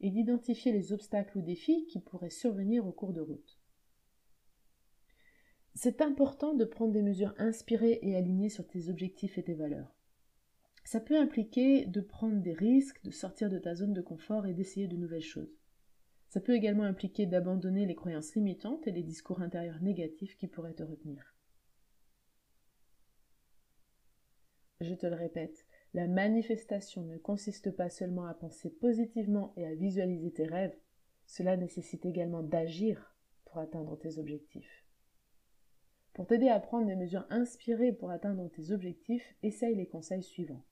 et 0.00 0.10
d'identifier 0.10 0.70
les 0.72 0.92
obstacles 0.92 1.38
ou 1.38 1.42
défis 1.42 1.86
qui 1.86 2.00
pourraient 2.00 2.28
survenir 2.28 2.86
au 2.86 2.92
cours 2.92 3.14
de 3.14 3.20
route. 3.20 3.58
C'est 5.74 6.02
important 6.02 6.54
de 6.54 6.64
prendre 6.64 6.92
des 6.92 7.02
mesures 7.02 7.34
inspirées 7.38 7.98
et 8.02 8.14
alignées 8.14 8.50
sur 8.50 8.66
tes 8.66 8.88
objectifs 8.90 9.38
et 9.38 9.44
tes 9.44 9.54
valeurs. 9.54 9.97
Ça 10.90 11.00
peut 11.00 11.18
impliquer 11.18 11.84
de 11.84 12.00
prendre 12.00 12.40
des 12.40 12.54
risques, 12.54 13.04
de 13.04 13.10
sortir 13.10 13.50
de 13.50 13.58
ta 13.58 13.74
zone 13.74 13.92
de 13.92 14.00
confort 14.00 14.46
et 14.46 14.54
d'essayer 14.54 14.88
de 14.88 14.96
nouvelles 14.96 15.20
choses. 15.20 15.54
Ça 16.30 16.40
peut 16.40 16.54
également 16.54 16.84
impliquer 16.84 17.26
d'abandonner 17.26 17.84
les 17.84 17.94
croyances 17.94 18.34
limitantes 18.34 18.86
et 18.86 18.90
les 18.90 19.02
discours 19.02 19.42
intérieurs 19.42 19.82
négatifs 19.82 20.38
qui 20.38 20.46
pourraient 20.46 20.72
te 20.72 20.82
retenir. 20.82 21.36
Je 24.80 24.94
te 24.94 25.06
le 25.06 25.14
répète, 25.14 25.66
la 25.92 26.06
manifestation 26.06 27.02
ne 27.02 27.18
consiste 27.18 27.70
pas 27.70 27.90
seulement 27.90 28.24
à 28.24 28.32
penser 28.32 28.70
positivement 28.70 29.52
et 29.58 29.66
à 29.66 29.74
visualiser 29.74 30.30
tes 30.30 30.46
rêves, 30.46 30.78
cela 31.26 31.58
nécessite 31.58 32.06
également 32.06 32.42
d'agir 32.42 33.14
pour 33.44 33.58
atteindre 33.58 33.98
tes 33.98 34.18
objectifs. 34.18 34.86
Pour 36.14 36.26
t'aider 36.26 36.48
à 36.48 36.60
prendre 36.60 36.86
des 36.86 36.96
mesures 36.96 37.26
inspirées 37.28 37.92
pour 37.92 38.10
atteindre 38.10 38.48
tes 38.48 38.70
objectifs, 38.70 39.36
essaye 39.42 39.76
les 39.76 39.86
conseils 39.86 40.22
suivants. 40.22 40.64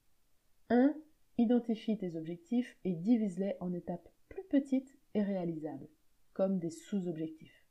1. 0.68 0.94
Identifie 1.38 1.96
tes 1.96 2.16
objectifs 2.16 2.76
et 2.84 2.94
divise-les 2.94 3.54
en 3.60 3.72
étapes 3.72 4.08
plus 4.28 4.42
petites 4.44 4.98
et 5.14 5.22
réalisables, 5.22 5.88
comme 6.32 6.58
des 6.58 6.70
sous-objectifs. 6.70 7.64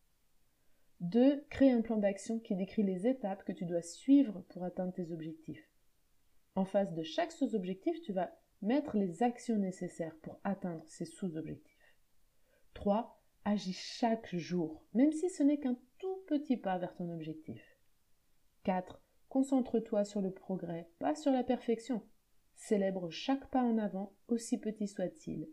2. 1.01 1.43
Crée 1.49 1.71
un 1.71 1.81
plan 1.81 1.97
d'action 1.97 2.39
qui 2.39 2.55
décrit 2.55 2.83
les 2.83 3.05
étapes 3.05 3.43
que 3.43 3.51
tu 3.51 3.65
dois 3.65 3.81
suivre 3.81 4.45
pour 4.49 4.63
atteindre 4.63 4.93
tes 4.93 5.11
objectifs. 5.11 5.69
En 6.55 6.63
face 6.63 6.93
de 6.93 7.03
chaque 7.03 7.33
sous-objectif, 7.33 7.99
tu 8.01 8.13
vas 8.13 8.33
mettre 8.61 8.97
les 8.97 9.23
actions 9.23 9.57
nécessaires 9.57 10.15
pour 10.21 10.39
atteindre 10.45 10.83
ces 10.87 11.05
sous-objectifs. 11.05 11.95
3. 12.75 13.21
Agis 13.43 13.73
chaque 13.73 14.33
jour, 14.33 14.85
même 14.93 15.11
si 15.11 15.29
ce 15.29 15.43
n'est 15.43 15.59
qu'un 15.59 15.77
tout 15.99 16.23
petit 16.27 16.55
pas 16.55 16.77
vers 16.77 16.95
ton 16.95 17.11
objectif. 17.11 17.61
4. 18.63 19.01
Concentre-toi 19.27 20.05
sur 20.05 20.21
le 20.21 20.31
progrès, 20.31 20.89
pas 20.99 21.13
sur 21.13 21.31
la 21.31 21.43
perfection. 21.43 22.01
Célèbre 22.55 23.09
chaque 23.09 23.49
pas 23.51 23.61
en 23.61 23.77
avant, 23.77 24.13
aussi 24.27 24.57
petit 24.57 24.87
soit-il. 24.87 25.47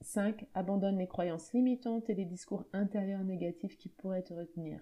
5. 0.00 0.46
Abandonne 0.54 0.98
les 0.98 1.08
croyances 1.08 1.52
limitantes 1.52 2.08
et 2.08 2.14
les 2.14 2.24
discours 2.24 2.64
intérieurs 2.72 3.24
négatifs 3.24 3.76
qui 3.76 3.88
pourraient 3.88 4.22
te 4.22 4.34
retenir. 4.34 4.80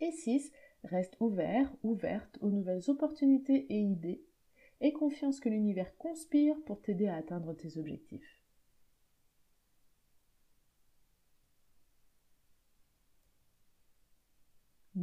Et 0.00 0.10
6. 0.10 0.50
Reste 0.84 1.16
ouvert, 1.20 1.74
ouverte 1.82 2.38
aux 2.40 2.50
nouvelles 2.50 2.88
opportunités 2.88 3.66
et 3.68 3.80
idées 3.80 4.24
et 4.80 4.92
confiance 4.92 5.40
que 5.40 5.48
l'univers 5.48 5.96
conspire 5.96 6.56
pour 6.64 6.80
t'aider 6.80 7.08
à 7.08 7.16
atteindre 7.16 7.52
tes 7.52 7.78
objectifs. 7.78 8.37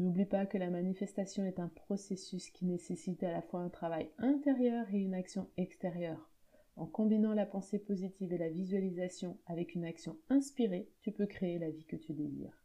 N'oublie 0.05 0.25
pas 0.25 0.45
que 0.45 0.59
la 0.59 0.69
manifestation 0.69 1.45
est 1.45 1.59
un 1.59 1.67
processus 1.67 2.51
qui 2.51 2.67
nécessite 2.67 3.23
à 3.23 3.31
la 3.31 3.41
fois 3.41 3.61
un 3.61 3.69
travail 3.69 4.11
intérieur 4.19 4.85
et 4.93 4.99
une 4.99 5.15
action 5.15 5.49
extérieure. 5.57 6.29
En 6.75 6.85
combinant 6.85 7.33
la 7.33 7.47
pensée 7.47 7.79
positive 7.79 8.31
et 8.31 8.37
la 8.37 8.51
visualisation 8.51 9.39
avec 9.47 9.73
une 9.73 9.83
action 9.83 10.19
inspirée, 10.29 10.87
tu 11.01 11.11
peux 11.11 11.25
créer 11.25 11.57
la 11.57 11.71
vie 11.71 11.85
que 11.85 11.95
tu 11.95 12.13
désires. 12.13 12.63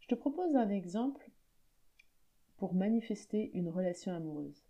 Je 0.00 0.06
te 0.06 0.14
propose 0.14 0.56
un 0.56 0.70
exemple 0.70 1.30
pour 2.56 2.72
manifester 2.72 3.50
une 3.52 3.68
relation 3.68 4.14
amoureuse. 4.14 4.64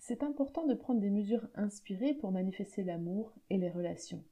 C'est 0.00 0.24
important 0.24 0.66
de 0.66 0.74
prendre 0.74 1.00
des 1.00 1.10
mesures 1.10 1.46
inspirées 1.54 2.14
pour 2.14 2.32
manifester 2.32 2.82
l'amour 2.82 3.32
et 3.48 3.58
les 3.58 3.70
relations. 3.70 4.24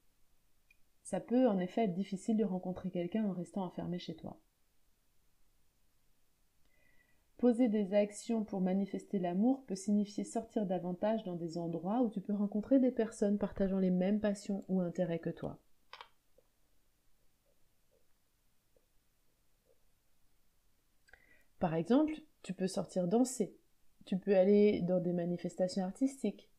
Ça 1.04 1.20
peut 1.20 1.46
en 1.46 1.60
effet 1.60 1.84
être 1.84 1.94
difficile 1.94 2.36
de 2.36 2.44
rencontrer 2.44 2.90
quelqu'un 2.90 3.26
en 3.26 3.32
restant 3.32 3.64
enfermé 3.64 4.00
chez 4.00 4.16
toi. 4.16 4.40
Poser 7.38 7.68
des 7.68 7.92
actions 7.92 8.44
pour 8.44 8.62
manifester 8.62 9.18
l'amour 9.18 9.62
peut 9.66 9.74
signifier 9.74 10.24
sortir 10.24 10.64
davantage 10.64 11.22
dans 11.24 11.36
des 11.36 11.58
endroits 11.58 12.00
où 12.00 12.08
tu 12.08 12.22
peux 12.22 12.32
rencontrer 12.32 12.78
des 12.78 12.90
personnes 12.90 13.36
partageant 13.36 13.78
les 13.78 13.90
mêmes 13.90 14.20
passions 14.20 14.64
ou 14.68 14.80
intérêts 14.80 15.18
que 15.18 15.28
toi. 15.28 15.58
Par 21.58 21.74
exemple, 21.74 22.14
tu 22.42 22.54
peux 22.54 22.68
sortir 22.68 23.06
danser, 23.06 23.54
tu 24.06 24.16
peux 24.16 24.36
aller 24.36 24.80
dans 24.82 25.00
des 25.00 25.12
manifestations 25.12 25.84
artistiques, 25.84 26.50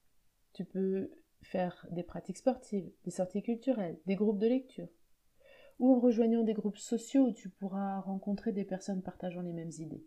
tu 0.53 0.65
peux 0.65 1.11
faire 1.41 1.87
des 1.91 2.03
pratiques 2.03 2.37
sportives, 2.37 2.91
des 3.03 3.11
sorties 3.11 3.41
culturelles, 3.41 3.99
des 4.05 4.15
groupes 4.15 4.39
de 4.39 4.47
lecture, 4.47 4.89
ou 5.79 5.95
en 5.95 5.99
rejoignant 5.99 6.43
des 6.43 6.53
groupes 6.53 6.77
sociaux 6.77 7.27
où 7.27 7.31
tu 7.31 7.49
pourras 7.49 7.99
rencontrer 8.01 8.51
des 8.51 8.65
personnes 8.65 9.01
partageant 9.01 9.41
les 9.41 9.53
mêmes 9.53 9.71
idées. 9.79 10.03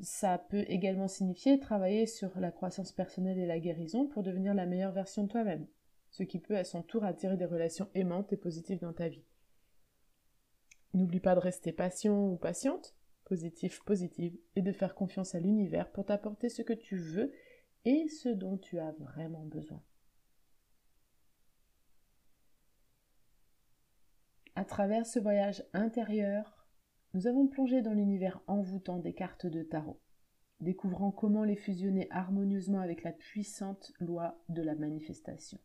Ça 0.00 0.38
peut 0.38 0.64
également 0.68 1.08
signifier 1.08 1.58
travailler 1.58 2.06
sur 2.06 2.38
la 2.38 2.50
croissance 2.50 2.92
personnelle 2.92 3.38
et 3.38 3.46
la 3.46 3.58
guérison 3.58 4.06
pour 4.06 4.22
devenir 4.22 4.52
la 4.52 4.66
meilleure 4.66 4.92
version 4.92 5.24
de 5.24 5.28
toi-même, 5.28 5.66
ce 6.10 6.22
qui 6.22 6.38
peut 6.38 6.56
à 6.56 6.64
son 6.64 6.82
tour 6.82 7.04
attirer 7.04 7.36
des 7.36 7.46
relations 7.46 7.88
aimantes 7.94 8.32
et 8.32 8.36
positives 8.36 8.80
dans 8.80 8.92
ta 8.92 9.08
vie. 9.08 9.24
N'oublie 10.92 11.20
pas 11.20 11.34
de 11.34 11.40
rester 11.40 11.72
patient 11.72 12.28
ou 12.28 12.36
patiente, 12.36 12.94
positif, 13.24 13.82
positive, 13.84 14.36
et 14.54 14.62
de 14.62 14.72
faire 14.72 14.94
confiance 14.94 15.34
à 15.34 15.40
l'univers 15.40 15.90
pour 15.90 16.04
t'apporter 16.04 16.48
ce 16.48 16.62
que 16.62 16.72
tu 16.72 16.96
veux 16.96 17.32
et 17.84 18.08
ce 18.08 18.28
dont 18.28 18.58
tu 18.58 18.78
as 18.78 18.92
vraiment 18.92 19.44
besoin. 19.44 19.82
À 24.54 24.64
travers 24.64 25.06
ce 25.06 25.18
voyage 25.18 25.64
intérieur, 25.74 26.55
nous 27.16 27.26
avons 27.26 27.46
plongé 27.46 27.80
dans 27.80 27.94
l'univers 27.94 28.42
envoûtant 28.46 28.98
des 28.98 29.14
cartes 29.14 29.46
de 29.46 29.62
tarot, 29.62 29.98
découvrant 30.60 31.10
comment 31.10 31.44
les 31.44 31.56
fusionner 31.56 32.08
harmonieusement 32.10 32.80
avec 32.80 33.04
la 33.04 33.12
puissante 33.12 33.90
loi 34.00 34.38
de 34.50 34.60
la 34.60 34.74
manifestation. 34.74 35.58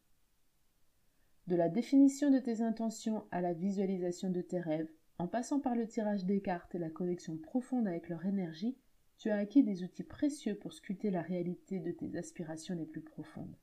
De 1.47 1.57
la 1.57 1.67
définition 1.67 2.31
de 2.31 2.39
tes 2.39 2.61
intentions 2.61 3.25
à 3.31 3.41
la 3.41 3.51
visualisation 3.51 4.29
de 4.29 4.39
tes 4.39 4.61
rêves, 4.61 4.89
en 5.17 5.27
passant 5.27 5.59
par 5.59 5.75
le 5.75 5.85
tirage 5.85 6.23
des 6.23 6.41
cartes 6.41 6.73
et 6.73 6.79
la 6.79 6.89
connexion 6.89 7.35
profonde 7.35 7.85
avec 7.85 8.07
leur 8.07 8.25
énergie, 8.25 8.77
tu 9.17 9.29
as 9.29 9.35
acquis 9.35 9.61
des 9.61 9.83
outils 9.83 10.05
précieux 10.05 10.55
pour 10.55 10.71
sculpter 10.71 11.11
la 11.11 11.21
réalité 11.21 11.81
de 11.81 11.91
tes 11.91 12.17
aspirations 12.17 12.75
les 12.75 12.85
plus 12.85 13.01
profondes. 13.01 13.57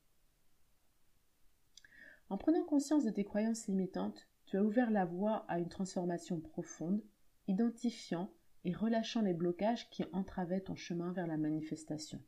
En 2.28 2.36
prenant 2.36 2.64
conscience 2.64 3.04
de 3.04 3.10
tes 3.10 3.24
croyances 3.24 3.66
limitantes, 3.66 4.28
tu 4.44 4.58
as 4.58 4.62
ouvert 4.62 4.90
la 4.90 5.06
voie 5.06 5.46
à 5.48 5.58
une 5.58 5.70
transformation 5.70 6.38
profonde 6.38 7.00
identifiant 7.48 8.30
et 8.64 8.72
relâchant 8.72 9.22
les 9.22 9.34
blocages 9.34 9.88
qui 9.90 10.04
entravaient 10.12 10.60
ton 10.60 10.76
chemin 10.76 11.12
vers 11.12 11.26
la 11.26 11.36
manifestation. 11.36 12.22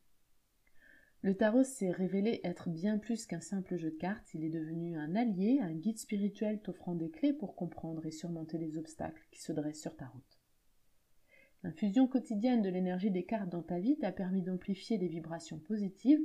Le 1.22 1.36
tarot 1.36 1.64
s'est 1.64 1.90
révélé 1.90 2.40
être 2.44 2.70
bien 2.70 2.96
plus 2.96 3.26
qu'un 3.26 3.42
simple 3.42 3.76
jeu 3.76 3.90
de 3.90 3.96
cartes, 3.96 4.32
il 4.32 4.42
est 4.42 4.50
devenu 4.50 4.96
un 4.96 5.14
allié, 5.14 5.60
un 5.60 5.74
guide 5.74 5.98
spirituel 5.98 6.62
t'offrant 6.62 6.94
des 6.94 7.10
clés 7.10 7.34
pour 7.34 7.56
comprendre 7.56 8.06
et 8.06 8.10
surmonter 8.10 8.56
les 8.56 8.78
obstacles 8.78 9.26
qui 9.30 9.42
se 9.42 9.52
dressent 9.52 9.82
sur 9.82 9.94
ta 9.96 10.06
route. 10.06 10.40
L'infusion 11.62 12.06
quotidienne 12.06 12.62
de 12.62 12.70
l'énergie 12.70 13.10
des 13.10 13.24
cartes 13.24 13.50
dans 13.50 13.62
ta 13.62 13.78
vie 13.78 13.98
t'a 13.98 14.12
permis 14.12 14.40
d'amplifier 14.40 14.96
les 14.96 15.08
vibrations 15.08 15.58
positives, 15.58 16.22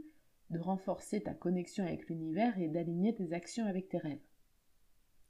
de 0.50 0.60
renforcer 0.60 1.22
ta 1.22 1.34
connexion 1.34 1.86
avec 1.86 2.08
l'univers 2.08 2.58
et 2.58 2.70
d'aligner 2.70 3.14
tes 3.14 3.34
actions 3.34 3.66
avec 3.66 3.90
tes 3.90 3.98
rêves. 3.98 4.22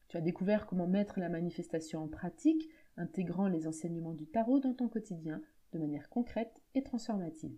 Tu 0.09 0.17
as 0.17 0.21
découvert 0.21 0.67
comment 0.67 0.87
mettre 0.87 1.19
la 1.19 1.29
manifestation 1.29 2.03
en 2.03 2.07
pratique 2.07 2.69
intégrant 2.97 3.47
les 3.47 3.67
enseignements 3.67 4.13
du 4.13 4.27
tarot 4.27 4.59
dans 4.59 4.73
ton 4.73 4.87
quotidien 4.87 5.41
de 5.73 5.79
manière 5.79 6.09
concrète 6.09 6.61
et 6.73 6.83
transformative. 6.83 7.57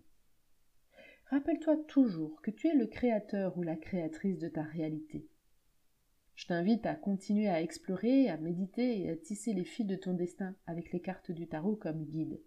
Rappelle-toi 1.26 1.76
toujours 1.88 2.40
que 2.40 2.50
tu 2.50 2.68
es 2.68 2.74
le 2.74 2.86
créateur 2.86 3.56
ou 3.58 3.62
la 3.62 3.76
créatrice 3.76 4.38
de 4.38 4.48
ta 4.48 4.62
réalité. 4.62 5.28
Je 6.34 6.46
t'invite 6.46 6.86
à 6.86 6.94
continuer 6.94 7.48
à 7.48 7.60
explorer, 7.60 8.28
à 8.28 8.36
méditer 8.36 9.00
et 9.00 9.10
à 9.10 9.16
tisser 9.16 9.52
les 9.52 9.64
fils 9.64 9.86
de 9.86 9.96
ton 9.96 10.14
destin 10.14 10.54
avec 10.66 10.92
les 10.92 11.00
cartes 11.00 11.30
du 11.30 11.48
tarot 11.48 11.76
comme 11.76 12.04
guide. 12.04 12.40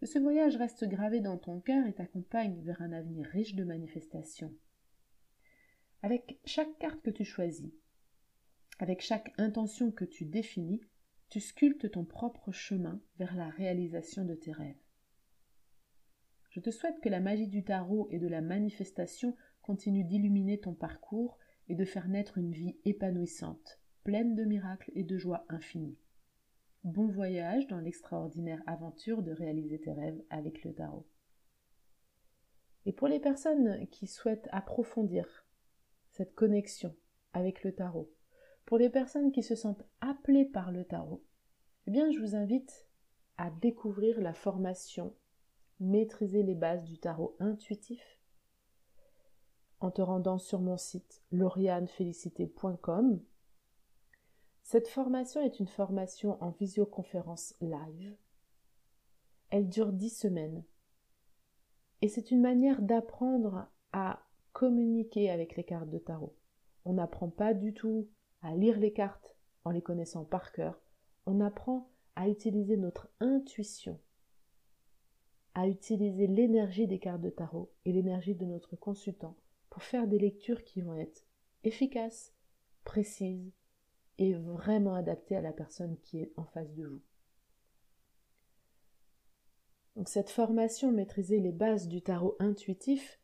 Que 0.00 0.06
ce 0.06 0.18
voyage 0.18 0.56
reste 0.56 0.84
gravé 0.84 1.20
dans 1.20 1.38
ton 1.38 1.60
cœur 1.60 1.86
et 1.86 1.94
t'accompagne 1.94 2.60
vers 2.62 2.82
un 2.82 2.92
avenir 2.92 3.26
riche 3.26 3.54
de 3.54 3.64
manifestations. 3.64 4.54
Avec 6.02 6.40
chaque 6.44 6.78
carte 6.78 7.00
que 7.02 7.10
tu 7.10 7.24
choisis, 7.24 7.72
avec 8.78 9.00
chaque 9.00 9.32
intention 9.38 9.90
que 9.90 10.04
tu 10.04 10.24
définis, 10.24 10.80
tu 11.28 11.40
sculptes 11.40 11.90
ton 11.90 12.04
propre 12.04 12.52
chemin 12.52 13.00
vers 13.18 13.34
la 13.34 13.50
réalisation 13.50 14.24
de 14.24 14.34
tes 14.34 14.52
rêves. 14.52 14.80
Je 16.50 16.60
te 16.60 16.70
souhaite 16.70 17.00
que 17.00 17.08
la 17.08 17.20
magie 17.20 17.48
du 17.48 17.62
tarot 17.62 18.08
et 18.10 18.18
de 18.18 18.28
la 18.28 18.40
manifestation 18.40 19.36
continue 19.60 20.04
d'illuminer 20.04 20.58
ton 20.58 20.74
parcours 20.74 21.38
et 21.68 21.74
de 21.74 21.84
faire 21.84 22.08
naître 22.08 22.38
une 22.38 22.52
vie 22.52 22.78
épanouissante, 22.86 23.78
pleine 24.04 24.34
de 24.34 24.44
miracles 24.44 24.90
et 24.94 25.04
de 25.04 25.18
joie 25.18 25.44
infinie. 25.50 25.98
Bon 26.84 27.06
voyage 27.08 27.66
dans 27.66 27.80
l'extraordinaire 27.80 28.62
aventure 28.66 29.22
de 29.22 29.32
réaliser 29.32 29.78
tes 29.78 29.92
rêves 29.92 30.22
avec 30.30 30.64
le 30.64 30.72
tarot. 30.72 31.06
Et 32.86 32.92
pour 32.92 33.08
les 33.08 33.20
personnes 33.20 33.86
qui 33.88 34.06
souhaitent 34.06 34.48
approfondir 34.50 35.46
cette 36.12 36.34
connexion 36.34 36.96
avec 37.34 37.62
le 37.62 37.74
tarot, 37.74 38.10
pour 38.68 38.76
les 38.76 38.90
personnes 38.90 39.32
qui 39.32 39.42
se 39.42 39.54
sentent 39.54 39.86
appelées 40.02 40.44
par 40.44 40.72
le 40.72 40.84
tarot, 40.84 41.24
eh 41.86 41.90
bien, 41.90 42.10
je 42.10 42.20
vous 42.20 42.34
invite 42.34 42.86
à 43.38 43.50
découvrir 43.50 44.20
la 44.20 44.34
formation 44.34 45.14
Maîtriser 45.80 46.42
les 46.42 46.54
bases 46.54 46.84
du 46.84 46.98
tarot 46.98 47.34
intuitif 47.40 48.20
en 49.80 49.90
te 49.90 50.02
rendant 50.02 50.36
sur 50.36 50.60
mon 50.60 50.76
site 50.76 51.22
laurianefélicité.com. 51.32 53.22
Cette 54.64 54.88
formation 54.88 55.40
est 55.40 55.60
une 55.60 55.68
formation 55.68 56.36
en 56.42 56.50
visioconférence 56.50 57.54
live. 57.62 58.18
Elle 59.48 59.70
dure 59.70 59.94
dix 59.94 60.10
semaines. 60.10 60.62
Et 62.02 62.08
c'est 62.08 62.30
une 62.30 62.42
manière 62.42 62.82
d'apprendre 62.82 63.66
à 63.94 64.20
communiquer 64.52 65.30
avec 65.30 65.56
les 65.56 65.64
cartes 65.64 65.88
de 65.88 65.98
tarot. 65.98 66.36
On 66.84 66.92
n'apprend 66.92 67.30
pas 67.30 67.54
du 67.54 67.72
tout 67.72 68.10
à 68.42 68.54
lire 68.54 68.78
les 68.78 68.92
cartes 68.92 69.36
en 69.64 69.70
les 69.70 69.82
connaissant 69.82 70.24
par 70.24 70.52
cœur, 70.52 70.80
on 71.26 71.40
apprend 71.40 71.90
à 72.16 72.28
utiliser 72.28 72.76
notre 72.76 73.08
intuition, 73.20 74.00
à 75.54 75.68
utiliser 75.68 76.26
l'énergie 76.26 76.86
des 76.86 76.98
cartes 76.98 77.20
de 77.20 77.30
tarot 77.30 77.72
et 77.84 77.92
l'énergie 77.92 78.34
de 78.34 78.44
notre 78.44 78.76
consultant 78.76 79.36
pour 79.70 79.82
faire 79.82 80.06
des 80.06 80.18
lectures 80.18 80.64
qui 80.64 80.80
vont 80.80 80.94
être 80.94 81.26
efficaces, 81.64 82.32
précises 82.84 83.52
et 84.18 84.34
vraiment 84.34 84.94
adaptées 84.94 85.36
à 85.36 85.42
la 85.42 85.52
personne 85.52 85.96
qui 85.98 86.18
est 86.18 86.32
en 86.36 86.44
face 86.44 86.74
de 86.74 86.86
vous. 86.86 87.02
Donc 89.96 90.08
cette 90.08 90.30
formation 90.30 90.92
maîtriser 90.92 91.40
les 91.40 91.52
bases 91.52 91.88
du 91.88 92.02
tarot 92.02 92.36
intuitif 92.38 93.20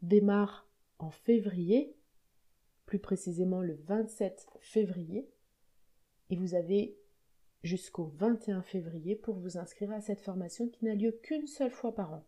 démarre 0.00 0.68
en 0.98 1.10
février 1.10 1.96
plus 2.86 2.98
précisément 2.98 3.60
le 3.60 3.74
27 3.86 4.46
février, 4.60 5.28
et 6.30 6.36
vous 6.36 6.54
avez 6.54 6.98
jusqu'au 7.62 8.04
21 8.16 8.62
février 8.62 9.16
pour 9.16 9.36
vous 9.36 9.56
inscrire 9.56 9.90
à 9.92 10.00
cette 10.00 10.20
formation 10.20 10.68
qui 10.68 10.84
n'a 10.84 10.94
lieu 10.94 11.12
qu'une 11.12 11.46
seule 11.46 11.70
fois 11.70 11.94
par 11.94 12.12
an. 12.12 12.26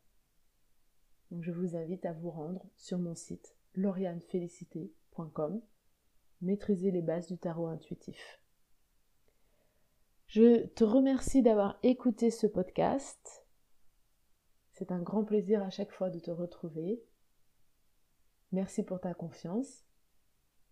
Je 1.40 1.52
vous 1.52 1.76
invite 1.76 2.06
à 2.06 2.12
vous 2.12 2.30
rendre 2.30 2.64
sur 2.76 2.98
mon 2.98 3.14
site 3.14 3.54
laurianefélicité.com, 3.74 5.60
maîtriser 6.40 6.90
les 6.90 7.02
bases 7.02 7.26
du 7.26 7.36
tarot 7.36 7.66
intuitif. 7.66 8.40
Je 10.26 10.66
te 10.66 10.84
remercie 10.84 11.42
d'avoir 11.42 11.78
écouté 11.82 12.30
ce 12.30 12.46
podcast. 12.46 13.44
C'est 14.72 14.92
un 14.92 15.02
grand 15.02 15.24
plaisir 15.24 15.62
à 15.62 15.70
chaque 15.70 15.92
fois 15.92 16.10
de 16.10 16.18
te 16.18 16.30
retrouver. 16.30 17.02
Merci 18.52 18.82
pour 18.82 19.00
ta 19.00 19.14
confiance 19.14 19.84